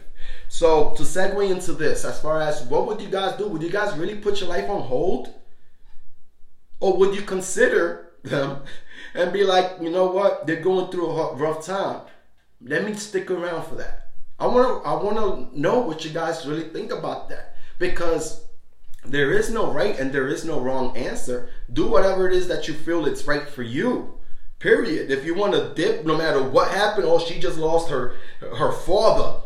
[0.50, 3.48] So to segue into this, as far as what would you guys do?
[3.48, 5.32] Would you guys really put your life on hold?
[6.80, 8.64] Or would you consider them
[9.14, 12.02] and be like, you know what, they're going through a rough time.
[12.62, 14.08] Let me stick around for that.
[14.40, 17.56] I wanna I wanna know what you guys really think about that.
[17.78, 18.44] Because
[19.06, 21.50] there is no right and there is no wrong answer.
[21.72, 24.18] Do whatever it is that you feel it's right for you.
[24.58, 25.12] Period.
[25.12, 28.72] If you want to dip, no matter what happened, or she just lost her her
[28.72, 29.42] father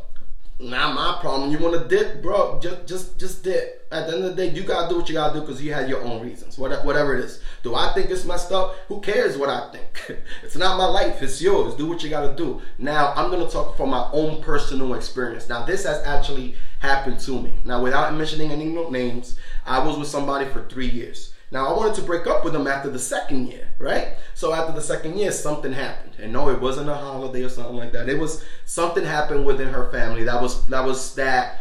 [0.60, 1.52] not my problem.
[1.52, 2.60] You want to dip, bro?
[2.62, 3.88] Just, just, just dip.
[3.92, 5.74] At the end of the day, you gotta do what you gotta do because you
[5.74, 6.58] had your own reasons.
[6.58, 7.42] Whatever it is.
[7.62, 8.76] Do I think it's messed up?
[8.88, 10.20] Who cares what I think?
[10.44, 11.22] it's not my life.
[11.22, 11.76] It's yours.
[11.76, 12.62] Do what you gotta do.
[12.78, 15.50] Now, I'm gonna talk from my own personal experience.
[15.50, 17.54] Now, this has actually happened to me.
[17.66, 21.33] Now, without mentioning any names, I was with somebody for three years.
[21.54, 24.16] Now I wanted to break up with him after the second year, right?
[24.34, 27.76] So after the second year, something happened, and no, it wasn't a holiday or something
[27.76, 28.10] like that.
[28.10, 31.60] It was something happened within her family that was that was that.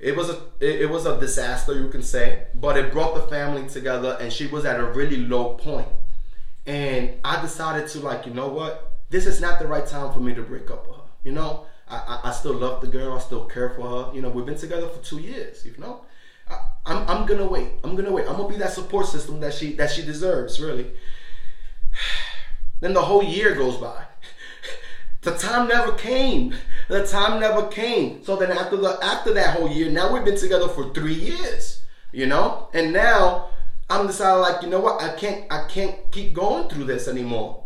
[0.00, 3.68] It was a it, was a disaster, you can say, but it brought the family
[3.68, 5.86] together, and she was at a really low point.
[6.66, 8.98] And I decided to like, you know what?
[9.08, 11.02] This is not the right time for me to break up with her.
[11.22, 13.12] You know, I, I, I still love the girl.
[13.16, 14.14] I still care for her.
[14.16, 15.64] You know, we've been together for two years.
[15.64, 16.00] You know,
[16.84, 17.68] I'm, I'm gonna wait.
[17.84, 18.26] I'm gonna wait.
[18.28, 20.86] I'm gonna be that support system that she that she deserves, really.
[22.80, 24.04] Then the whole year goes by.
[25.22, 26.52] The time never came.
[26.88, 28.24] The time never came.
[28.24, 31.84] So then after the after that whole year, now we've been together for three years.
[32.10, 32.68] You know?
[32.74, 33.50] And now
[33.88, 37.61] I'm deciding like, you know what, I can't I can't keep going through this anymore.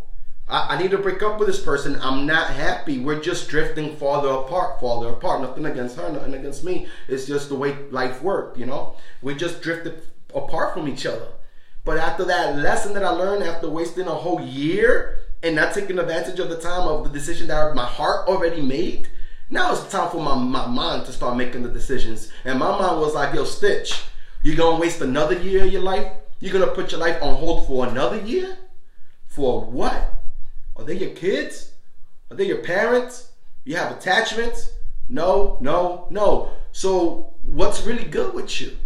[0.49, 1.99] I, I, need to break up with this person.
[2.01, 2.99] I'm not happy.
[2.99, 5.41] We're just drifting farther apart, farther apart.
[5.41, 6.87] Nothing against her, nothing against me.
[7.09, 8.97] It's just the way life worked, you know?
[9.23, 10.03] We just drifted
[10.35, 11.29] apart from each other.
[11.85, 15.99] But after that lesson that I learned after wasting a whole year and not taking
[15.99, 19.09] advantage of the time of the decision that my heart already made,
[19.51, 22.31] now it's time for my, my mind to start making the decisions.
[22.45, 24.03] And my mind was like, yo, Stitch,
[24.43, 26.11] you're gonna waste another year of your life?
[26.41, 28.59] You're gonna put your life on hold for another year?
[29.29, 30.13] For what?
[30.77, 31.73] Are they your kids?
[32.31, 33.33] Are they your parents?
[33.65, 34.71] You have attachments?
[35.09, 36.53] No, no, no.
[36.73, 38.77] So what's really good with you?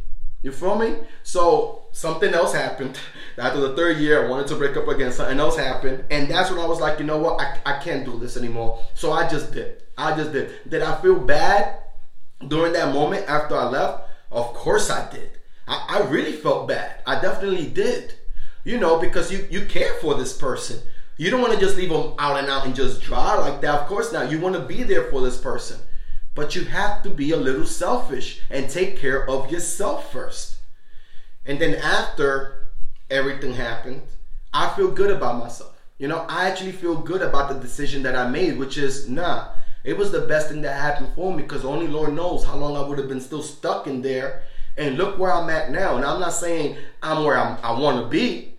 [0.43, 0.97] You feel me?
[1.23, 2.99] So something else happened.
[3.39, 5.13] After the third year, I wanted to break up again.
[5.13, 6.05] Something else happened.
[6.11, 7.41] And that's when I was like, you know what?
[7.41, 8.83] I, I can't do this anymore.
[8.95, 9.83] So I just did.
[9.99, 10.53] I just did.
[10.69, 11.79] Did I feel bad
[12.47, 14.05] during that moment after I left?
[14.31, 15.31] Of course I did.
[15.69, 17.03] I, I really felt bad.
[17.07, 18.15] I definitely did.
[18.65, 20.81] You know, because you, you care for this person.
[21.21, 23.75] You don't want to just leave them out and out and just dry like that.
[23.75, 24.31] Of course not.
[24.31, 25.79] You want to be there for this person.
[26.35, 30.57] But you have to be a little selfish and take care of yourself first.
[31.45, 32.69] And then after
[33.11, 34.01] everything happened,
[34.55, 35.79] I feel good about myself.
[35.99, 39.49] You know, I actually feel good about the decision that I made, which is nah,
[39.85, 42.79] it was the best thing that happened for me because only Lord knows how long
[42.79, 44.45] I would have been still stuck in there.
[44.79, 45.97] And look where I'm at now.
[45.97, 48.50] And I'm not saying I'm where I'm, I want to be,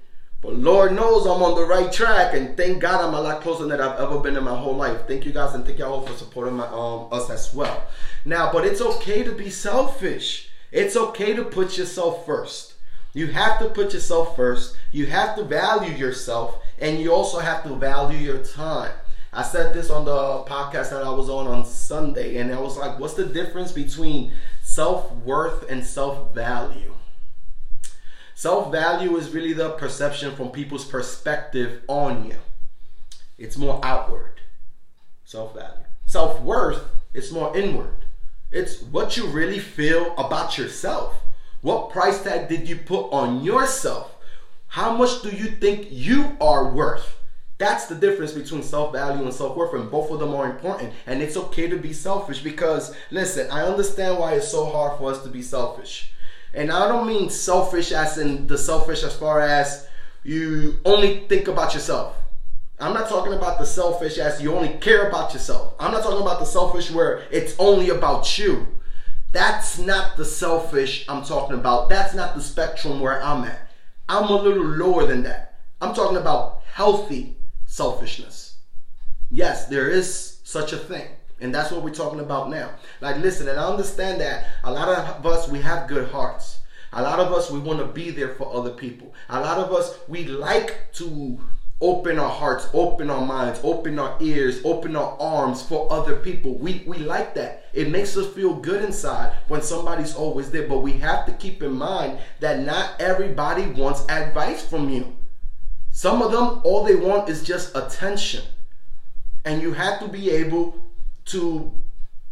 [0.42, 3.66] but Lord knows I'm on the right track, and thank God I'm a lot closer
[3.66, 5.08] than I've ever been in my whole life.
[5.08, 7.84] Thank you guys, and thank y'all for supporting my um us as well.
[8.26, 10.50] Now, but it's okay to be selfish.
[10.72, 12.74] It's okay to put yourself first.
[13.14, 14.76] You have to put yourself first.
[14.92, 18.94] You have to value yourself, and you also have to value your time.
[19.34, 22.78] I said this on the podcast that I was on on Sunday, and I was
[22.78, 26.96] like, what's the difference between self worth and self value?
[28.42, 32.38] Self value is really the perception from people's perspective on you,
[33.38, 34.42] it's more outward.
[35.24, 35.86] Self value.
[36.08, 37.98] Self worth is more inward.
[38.52, 41.22] It's what you really feel about yourself.
[41.62, 44.16] What price tag did you put on yourself?
[44.70, 47.20] How much do you think you are worth?
[47.60, 50.94] That's the difference between self value and self worth, and both of them are important.
[51.06, 55.12] And it's okay to be selfish because, listen, I understand why it's so hard for
[55.12, 56.12] us to be selfish.
[56.54, 59.88] And I don't mean selfish as in the selfish as far as
[60.24, 62.16] you only think about yourself.
[62.80, 65.76] I'm not talking about the selfish as you only care about yourself.
[65.80, 68.68] I'm not talking about the selfish where it's only about you.
[69.32, 71.90] That's not the selfish I'm talking about.
[71.90, 73.72] That's not the spectrum where I'm at.
[74.10, 75.60] I'm a little lower than that.
[75.80, 78.58] I'm talking about healthy selfishness.
[79.30, 81.08] Yes, there is such a thing.
[81.42, 82.70] And that's what we're talking about now.
[83.02, 86.60] Like, listen, and I understand that a lot of us, we have good hearts.
[86.94, 89.14] A lot of us, we want to be there for other people.
[89.30, 91.40] A lot of us, we like to
[91.80, 96.56] open our hearts, open our minds, open our ears, open our arms for other people.
[96.60, 97.66] We, we like that.
[97.74, 100.68] It makes us feel good inside when somebody's always there.
[100.68, 105.16] But we have to keep in mind that not everybody wants advice from you.
[105.90, 108.44] Some of them, all they want is just attention.
[109.44, 110.76] And you have to be able
[111.26, 111.72] to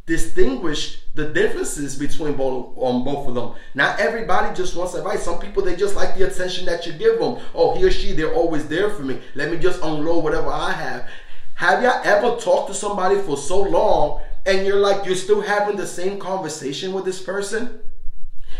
[0.06, 3.54] distinguish the differences between both um, both of them.
[3.76, 5.24] Not everybody just wants advice.
[5.24, 7.38] Some people they just like the attention that you give them.
[7.54, 9.22] Oh, he or she, they're always there for me.
[9.36, 11.08] Let me just unload whatever I have.
[11.56, 15.76] Have y'all ever talked to somebody for so long and you're like you're still having
[15.76, 17.80] the same conversation with this person?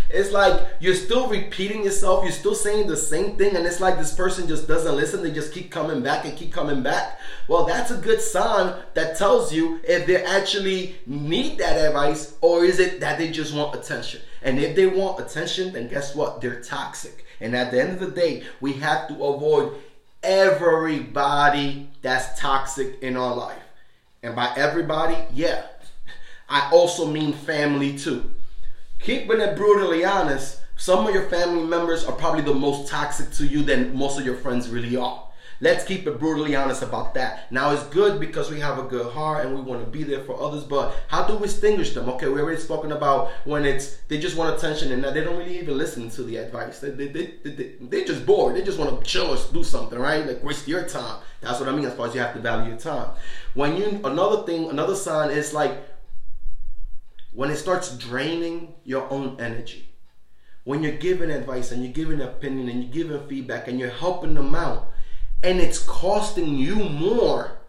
[0.10, 4.00] It's like you're still repeating yourself, you're still saying the same thing, and it's like
[4.00, 5.22] this person just doesn't listen.
[5.22, 7.20] They just keep coming back and keep coming back.
[7.48, 12.66] Well, that's a good sign that tells you if they actually need that advice or
[12.66, 14.22] is it that they just want attention.
[14.42, 16.42] And if they want attention, then guess what?
[16.42, 17.26] They're toxic.
[17.40, 19.74] And at the end of the day, we have to avoid
[20.24, 23.62] everybody that's toxic in our life.
[24.24, 25.68] And by everybody, yeah,
[26.50, 28.32] I also mean family too
[29.00, 33.46] keeping it brutally honest, some of your family members are probably the most toxic to
[33.46, 35.26] you than most of your friends really are.
[35.62, 37.52] Let's keep it brutally honest about that.
[37.52, 40.24] Now it's good because we have a good heart and we want to be there
[40.24, 42.08] for others, but how do we distinguish them?
[42.12, 45.60] Okay, we already spoken about when it's they just want attention and they don't really
[45.60, 46.80] even listen to the advice.
[46.80, 48.56] They they, they, they, they just bored.
[48.56, 50.26] They just want to chill or do something, right?
[50.26, 51.20] Like waste your time.
[51.42, 53.10] That's what I mean as far as you have to value your time.
[53.54, 55.74] When you another thing, another sign is like
[57.40, 59.88] when it starts draining your own energy,
[60.66, 64.34] when you're giving advice and you're giving opinion and you're giving feedback and you're helping
[64.34, 64.92] them out,
[65.42, 67.62] and it's costing you more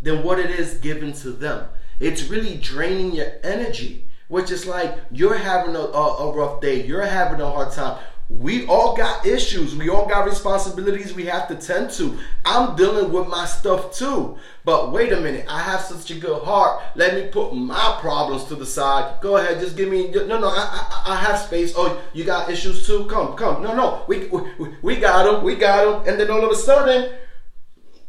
[0.00, 4.08] than what it is given to them, it's really draining your energy.
[4.28, 7.98] Which is like you're having a, a, a rough day, you're having a hard time
[8.28, 9.76] we all got issues.
[9.76, 12.18] We all got responsibilities we have to tend to.
[12.44, 14.36] I'm dealing with my stuff too.
[14.64, 16.82] But wait a minute, I have such a good heart.
[16.96, 19.20] Let me put my problems to the side.
[19.20, 20.10] Go ahead, just give me.
[20.10, 21.72] No, no, I, I, I have space.
[21.76, 23.06] Oh, you got issues too?
[23.06, 23.62] Come, come.
[23.62, 25.44] No, no, we, we, we got them.
[25.44, 26.12] We got them.
[26.12, 27.14] And then all of a sudden,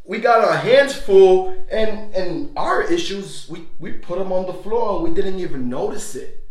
[0.03, 4.53] we got our hands full, and and our issues, we we put them on the
[4.53, 6.43] floor, and we didn't even notice it.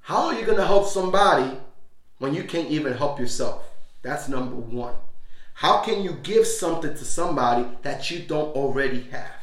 [0.00, 1.56] How are you gonna help somebody?
[2.20, 3.64] When you can't even help yourself?
[4.02, 4.94] That's number one.
[5.54, 9.40] How can you give something to somebody that you don't already have?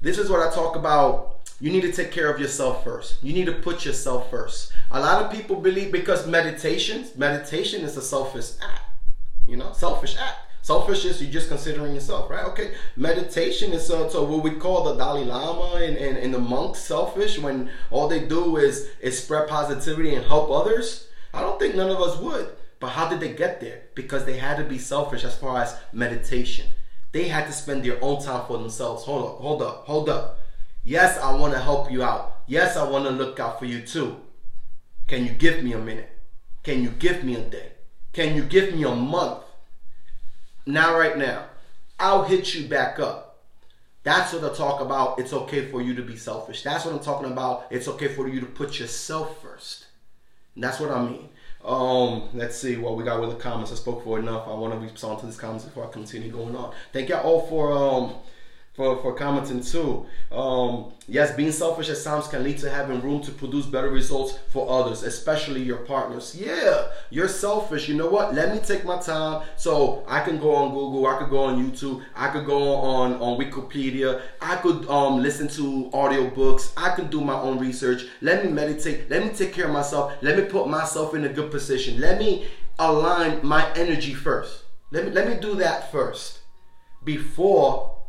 [0.00, 1.40] This is what I talk about.
[1.60, 3.22] You need to take care of yourself first.
[3.22, 4.72] You need to put yourself first.
[4.90, 8.82] A lot of people believe because meditation, meditation is a selfish act.
[9.46, 10.38] You know, selfish act.
[10.62, 12.44] Selfish is you're just considering yourself, right?
[12.44, 12.74] Okay.
[12.96, 16.80] Meditation is uh, so what we call the Dalai Lama and, and, and the monks
[16.80, 21.08] selfish when all they do is is spread positivity and help others.
[21.32, 22.50] I don't think none of us would.
[22.78, 23.82] But how did they get there?
[23.94, 26.66] Because they had to be selfish as far as meditation.
[27.12, 29.04] They had to spend their own time for themselves.
[29.04, 30.38] Hold up, hold up, hold up.
[30.82, 32.42] Yes, I want to help you out.
[32.46, 34.16] Yes, I want to look out for you too.
[35.06, 36.08] Can you give me a minute?
[36.62, 37.72] Can you give me a day?
[38.12, 39.44] Can you give me a month?
[40.66, 41.46] Now, right now,
[41.98, 43.38] I'll hit you back up.
[44.02, 45.18] That's what I talk about.
[45.18, 46.62] It's okay for you to be selfish.
[46.62, 47.66] That's what I'm talking about.
[47.70, 49.86] It's okay for you to put yourself first.
[50.54, 51.28] And that's what I mean.
[51.64, 53.70] Um, let's see what we got with the comments.
[53.70, 54.48] I spoke for enough.
[54.48, 56.72] I want to respond to these comments before I continue going on.
[56.92, 58.14] Thank y'all all for um
[58.80, 60.06] for, for commenting too.
[60.32, 64.38] Um, yes, being selfish at times can lead to having room to produce better results
[64.48, 66.34] for others, especially your partners.
[66.34, 67.90] Yeah, you're selfish.
[67.90, 68.34] You know what?
[68.34, 71.62] Let me take my time so I can go on Google, I could go on
[71.62, 77.10] YouTube, I could go on, on Wikipedia, I could um, listen to audiobooks, I could
[77.10, 78.06] do my own research.
[78.22, 81.28] Let me meditate, let me take care of myself, let me put myself in a
[81.28, 82.00] good position.
[82.00, 82.46] Let me
[82.78, 84.64] align my energy first.
[84.90, 86.38] Let me let me do that first
[87.04, 87.99] before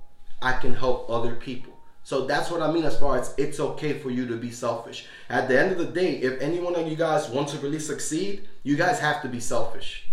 [0.41, 1.73] I can help other people.
[2.03, 5.05] So that's what I mean as far as it's okay for you to be selfish.
[5.29, 7.79] At the end of the day, if any one of you guys want to really
[7.79, 10.07] succeed, you guys have to be selfish.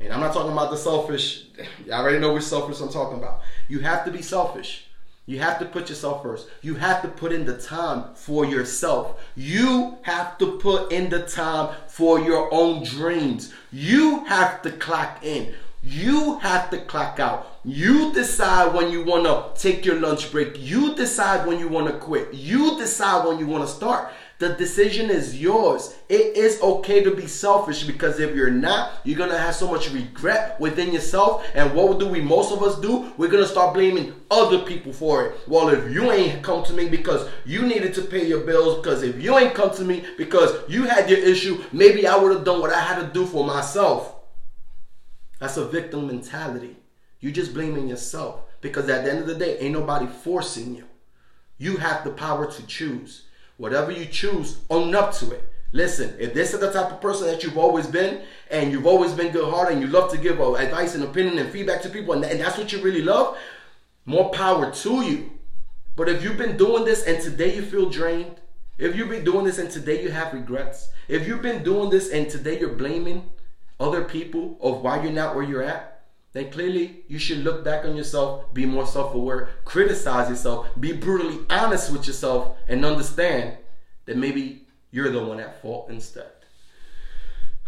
[0.00, 1.44] And I'm not talking about the selfish,
[1.92, 3.42] I already know which selfish I'm talking about.
[3.68, 4.86] You have to be selfish.
[5.26, 6.48] You have to put yourself first.
[6.62, 9.20] You have to put in the time for yourself.
[9.36, 13.52] You have to put in the time for your own dreams.
[13.70, 15.54] You have to clock in.
[15.82, 17.58] You have to clock out.
[17.64, 20.54] You decide when you want to take your lunch break.
[20.58, 22.34] You decide when you want to quit.
[22.34, 24.12] You decide when you want to start.
[24.40, 25.94] The decision is yours.
[26.08, 29.90] It is okay to be selfish because if you're not, you're gonna have so much
[29.90, 31.44] regret within yourself.
[31.54, 33.12] And what do we most of us do?
[33.18, 35.40] We're gonna start blaming other people for it.
[35.46, 39.02] Well, if you ain't come to me because you needed to pay your bills, because
[39.02, 42.44] if you ain't come to me because you had your issue, maybe I would have
[42.44, 44.19] done what I had to do for myself.
[45.40, 46.76] That's a victim mentality.
[47.18, 50.84] You're just blaming yourself because at the end of the day, ain't nobody forcing you.
[51.58, 53.24] You have the power to choose.
[53.56, 55.52] Whatever you choose, own up to it.
[55.72, 59.12] Listen, if this is the type of person that you've always been, and you've always
[59.12, 62.12] been good hearted, and you love to give advice and opinion and feedback to people,
[62.12, 63.36] and that's what you really love,
[64.04, 65.30] more power to you.
[65.96, 68.40] But if you've been doing this and today you feel drained,
[68.78, 72.10] if you've been doing this and today you have regrets, if you've been doing this
[72.10, 73.28] and today you're blaming
[73.80, 76.02] other people of why you're not where you're at,
[76.32, 80.92] then clearly you should look back on yourself, be more self aware, criticize yourself, be
[80.92, 83.56] brutally honest with yourself, and understand
[84.04, 86.30] that maybe you're the one at fault instead.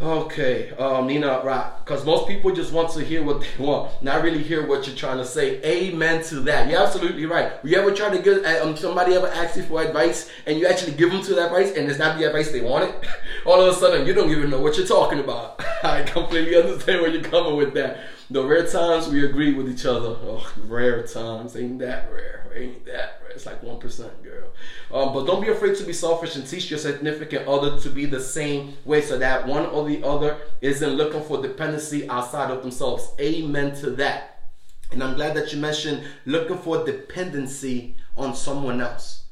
[0.03, 1.72] Okay, um, Nina, right?
[1.78, 4.96] Because most people just want to hear what they want, not really hear what you're
[4.96, 5.62] trying to say.
[5.62, 6.68] Amen to that.
[6.68, 7.53] You're absolutely right.
[7.62, 10.94] You ever try to give um, somebody ever ask you for advice, and you actually
[10.94, 12.92] give them to that advice, and it's not the advice they wanted?
[13.46, 15.64] All of a sudden, you don't even know what you're talking about.
[15.84, 17.98] I completely understand where you're coming with that.
[18.32, 22.50] The rare times we agree with each other, oh, rare times, ain't that rare?
[22.56, 23.32] Ain't that rare?
[23.34, 24.48] It's like one percent, girl.
[24.90, 28.06] Um, but don't be afraid to be selfish and teach your significant other to be
[28.06, 32.62] the same way, so that one or the other isn't looking for dependency outside of
[32.62, 33.12] themselves.
[33.20, 34.44] Amen to that.
[34.92, 39.24] And I'm glad that you mentioned looking for dependency on someone else.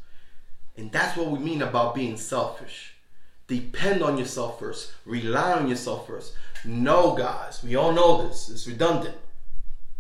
[0.77, 2.97] And that's what we mean about being selfish.
[3.51, 4.93] Depend on yourself first.
[5.05, 6.35] Rely on yourself first.
[6.65, 8.49] No, guys, we all know this.
[8.49, 9.17] It's redundant.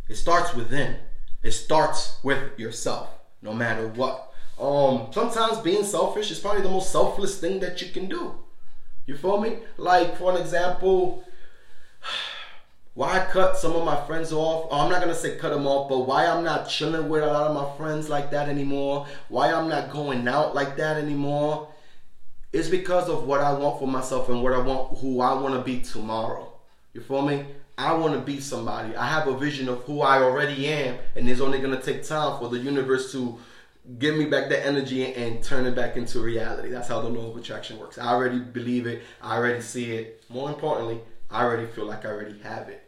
[0.08, 0.98] It starts within.
[1.42, 3.08] It starts with yourself,
[3.42, 4.32] no matter what.
[4.56, 8.36] Um, sometimes being selfish is probably the most selfless thing that you can do.
[9.06, 9.58] You feel me?
[9.76, 11.24] Like, for an example,
[12.94, 14.68] why cut some of my friends off?
[14.70, 17.26] Oh, I'm not gonna say cut them off, but why I'm not chilling with a
[17.26, 19.08] lot of my friends like that anymore?
[19.28, 21.66] Why I'm not going out like that anymore?
[22.52, 25.54] It's because of what I want for myself and what I want, who I want
[25.54, 26.52] to be tomorrow.
[26.92, 27.44] You feel me?
[27.78, 28.94] I want to be somebody.
[28.96, 32.04] I have a vision of who I already am, and it's only going to take
[32.04, 33.38] time for the universe to
[33.98, 36.68] give me back that energy and turn it back into reality.
[36.68, 37.98] That's how the law of attraction works.
[37.98, 39.02] I already believe it.
[39.22, 40.22] I already see it.
[40.28, 42.82] More importantly, I already feel like I already have it.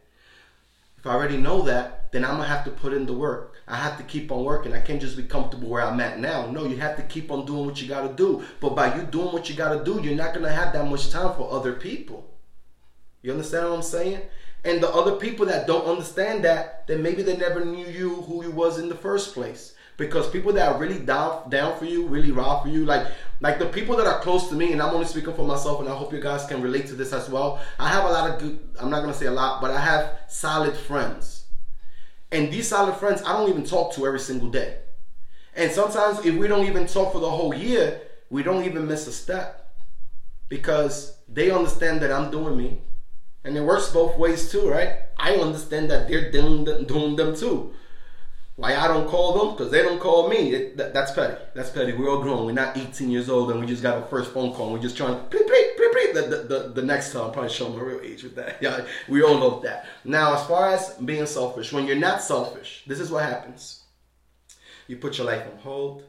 [0.99, 3.55] If I already know that, then I'm to have to put in the work.
[3.67, 4.75] I have to keep on working.
[4.75, 6.47] I can't just be comfortable where I'm at now.
[6.47, 8.45] No, you have to keep on doing what you got to do.
[8.61, 11.11] But by you doing what you got to do, you're not to have that much
[11.11, 12.29] time for other people.
[13.23, 14.21] You understand what I'm saying?
[14.65, 18.45] And the other people that don't understand that, then maybe they never knew you who
[18.45, 19.75] you was in the first place.
[19.97, 23.07] Because people that are really down down for you, really raw for you, like
[23.41, 25.89] like the people that are close to me, and I'm only speaking for myself, and
[25.89, 27.61] I hope you guys can relate to this as well.
[27.79, 28.59] I have a lot of good.
[28.81, 31.42] I'm not gonna say a lot, but I have solid friends,
[32.33, 34.79] and these solid friends I don't even talk to every single day.
[35.55, 39.07] And sometimes if we don't even talk for the whole year, we don't even miss
[39.07, 39.77] a step
[40.49, 42.81] because they understand that I'm doing me
[43.45, 44.95] and it works both ways too, right?
[45.19, 47.75] I understand that they're doing them, doing them too.
[48.57, 49.57] Why I don't call them?
[49.57, 50.53] Because they don't call me.
[50.53, 51.41] It, that, that's petty.
[51.55, 51.95] That's petty.
[51.95, 52.45] We're all grown.
[52.45, 54.67] We're not 18 years old and we just got a first phone call.
[54.67, 56.15] And we're just trying to bleep, bleep, bleep, bleep.
[56.15, 58.59] The, the, the, the next time, I'll probably show my real age with that.
[58.63, 59.87] Yeah, we all know that.
[60.05, 63.85] Now, as far as being selfish, when you're not selfish, this is what happens.
[64.87, 66.05] You put your life on hold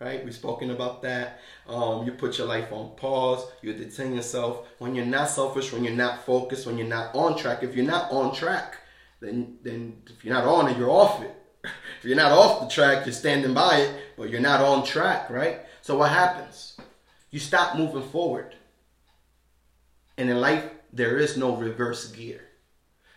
[0.00, 0.24] right?
[0.24, 1.40] We've spoken about that.
[1.68, 3.46] Um, you put your life on pause.
[3.62, 7.36] You detain yourself when you're not selfish, when you're not focused, when you're not on
[7.36, 7.62] track.
[7.62, 8.78] If you're not on track,
[9.20, 11.36] then then if you're not on it, you're off it.
[11.64, 15.30] If you're not off the track, you're standing by it, but you're not on track,
[15.30, 15.60] right?
[15.82, 16.76] So what happens?
[17.30, 18.54] You stop moving forward.
[20.16, 22.42] And in life, there is no reverse gear.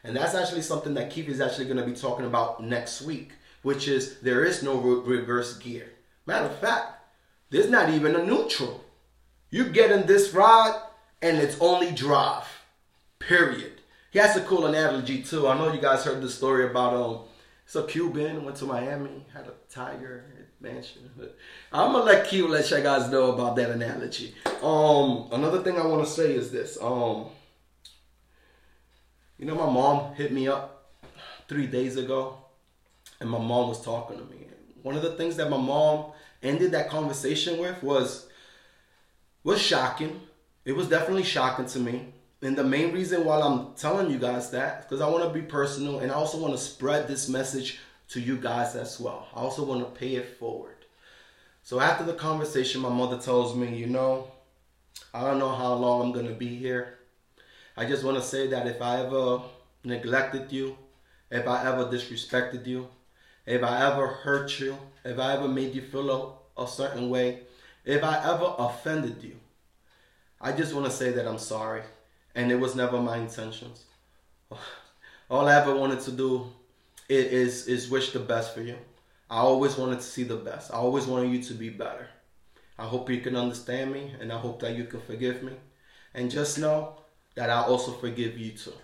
[0.03, 3.31] And that's actually something that Keith is actually going to be talking about next week,
[3.61, 5.89] which is there is no re- reverse gear.
[6.25, 7.03] Matter of fact,
[7.49, 8.83] there's not even a neutral.
[9.49, 10.81] You get in this ride
[11.21, 12.45] and it's only drive.
[13.19, 13.81] Period.
[14.11, 15.47] He has a cool analogy too.
[15.47, 17.19] I know you guys heard the story about um
[17.75, 20.25] a Cuban went to Miami, had a tiger
[20.59, 21.09] mansion.
[21.71, 24.35] I'm gonna let Q let you guys know about that analogy.
[24.61, 26.77] Um another thing I wanna say is this.
[26.81, 27.27] Um
[29.39, 30.91] you know my mom hit me up
[31.47, 32.37] three days ago
[33.19, 34.43] and my mom was talking to me
[34.83, 36.11] one of the things that my mom
[36.43, 38.27] ended that conversation with was
[39.43, 40.21] was shocking.
[40.65, 42.12] It was definitely shocking to me.
[42.43, 45.41] And the main reason why I'm telling you guys that because I want to be
[45.41, 47.79] personal and I also want to spread this message
[48.09, 49.29] to you guys as well.
[49.33, 50.75] I also want to pay it forward.
[51.63, 54.27] So after the conversation, my mother tells me, you know,
[55.13, 56.99] I don't know how long I'm gonna be here.
[57.77, 59.39] I just want to say that if I ever
[59.85, 60.77] neglected you,
[61.31, 62.89] if I ever disrespected you,
[63.45, 67.43] if I ever hurt you, if I ever made you feel a, a certain way,
[67.85, 69.37] if I ever offended you,
[70.41, 71.83] I just want to say that I'm sorry.
[72.35, 73.85] And it was never my intentions.
[75.29, 76.47] All I ever wanted to do
[77.09, 78.77] is, is wish the best for you.
[79.29, 80.71] I always wanted to see the best.
[80.71, 82.07] I always wanted you to be better.
[82.77, 85.53] I hope you can understand me and I hope that you can forgive me.
[86.13, 86.97] And just know
[87.35, 88.73] that I also forgive you too.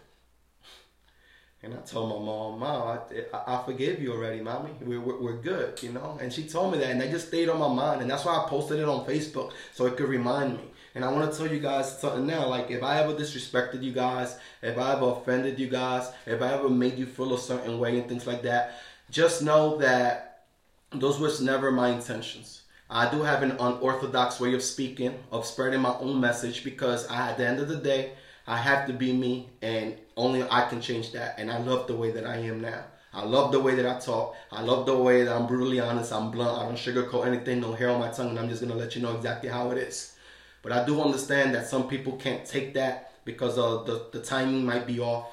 [1.62, 3.00] And I told my mom, Mom,
[3.34, 4.72] I, I, forgive you already, mommy.
[4.80, 6.18] We're, we're, we're, good, you know?
[6.22, 8.02] And she told me that, and that just stayed on my mind.
[8.02, 10.64] And that's why I posted it on Facebook, so it could remind me.
[10.96, 12.48] And I want to tell you guys something now.
[12.48, 16.54] Like, if I ever disrespected you guys, if I ever offended you guys, if I
[16.54, 20.46] ever made you feel a certain way and things like that, just know that
[20.92, 22.64] those was never my intentions.
[22.90, 27.30] I do have an unorthodox way of speaking, of spreading my own message, because I,
[27.30, 28.14] at the end of the day,
[28.48, 31.36] I have to be me, and only I can change that.
[31.38, 32.84] And I love the way that I am now.
[33.14, 34.36] I love the way that I talk.
[34.52, 36.12] I love the way that I'm brutally honest.
[36.12, 36.60] I'm blunt.
[36.60, 37.60] I don't sugarcoat anything.
[37.60, 39.78] No hair on my tongue, and I'm just gonna let you know exactly how it
[39.78, 40.16] is.
[40.62, 44.66] But I do understand that some people can't take that because of the, the timing
[44.66, 45.32] might be off.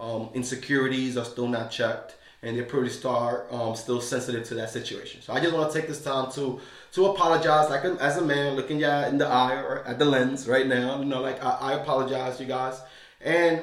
[0.00, 4.70] Um, insecurities are still not checked and they're pretty star um, still sensitive to that
[4.70, 5.22] situation.
[5.22, 6.60] So I just want to take this time to
[6.92, 10.04] to apologize, like a, as a man looking you in the eye or at the
[10.04, 10.98] lens right now.
[10.98, 12.80] You know, like I, I apologize, you guys,
[13.20, 13.62] and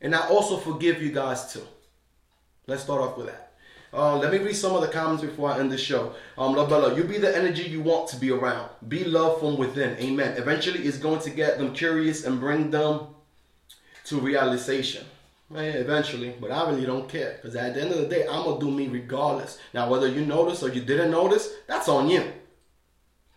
[0.00, 1.66] and I also forgive you guys too.
[2.66, 3.43] Let's start off with that.
[3.94, 6.14] Uh, let me read some of the comments before I end the show.
[6.36, 8.68] Um, love Bella, you be the energy you want to be around.
[8.88, 9.96] Be love from within.
[9.98, 10.36] Amen.
[10.36, 13.06] Eventually, it's going to get them curious and bring them
[14.06, 15.06] to realization.
[15.48, 18.44] Man, eventually, but I really don't care because at the end of the day, I'm
[18.44, 19.58] gonna do me regardless.
[19.72, 22.32] Now, whether you notice or you didn't notice, that's on you.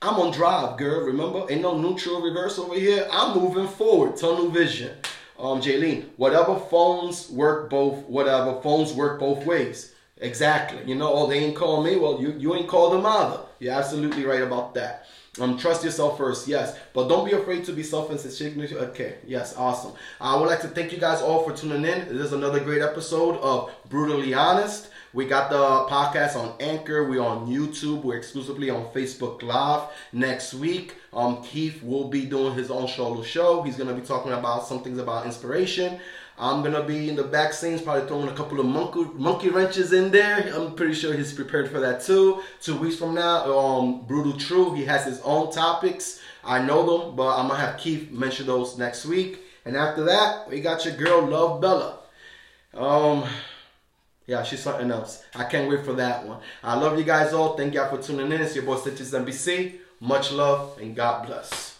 [0.01, 1.05] I'm on drive, girl.
[1.05, 3.07] Remember, ain't no neutral reverse over here.
[3.11, 4.97] I'm moving forward, tunnel vision.
[5.37, 9.93] Um, Jaylene, whatever phones work both, whatever phones work both ways.
[10.19, 10.79] Exactly.
[10.85, 11.95] You know, oh, they ain't call me.
[11.95, 13.41] Well, you you ain't called them either.
[13.59, 15.05] You're absolutely right about that.
[15.39, 16.75] Um, trust yourself first, yes.
[16.93, 18.77] But don't be afraid to be self-insecure.
[18.89, 19.91] Okay, yes, awesome.
[20.19, 22.07] I would like to thank you guys all for tuning in.
[22.07, 24.89] This is another great episode of Brutally Honest.
[25.13, 27.07] We got the podcast on Anchor.
[27.07, 28.03] We're on YouTube.
[28.03, 29.89] We're exclusively on Facebook Live.
[30.11, 33.61] Next week, um, Keith will be doing his own solo show.
[33.61, 35.99] He's gonna be talking about some things about inspiration.
[36.39, 39.91] I'm gonna be in the back scenes, probably throwing a couple of monkey monkey wrenches
[39.91, 40.51] in there.
[40.53, 42.43] I'm pretty sure he's prepared for that too.
[42.61, 46.19] Two weeks from now, um, Brutal True, he has his own topics.
[46.43, 49.39] I know them, but I'm gonna have Keith mention those next week.
[49.65, 51.99] And after that, we got your girl Love Bella.
[52.73, 53.27] Um,
[54.27, 55.23] yeah, she's something else.
[55.35, 56.39] I can't wait for that one.
[56.63, 57.57] I love you guys all.
[57.57, 58.41] Thank y'all for tuning in.
[58.41, 59.79] It's your boy Stitches NBC.
[59.99, 61.79] Much love and God bless.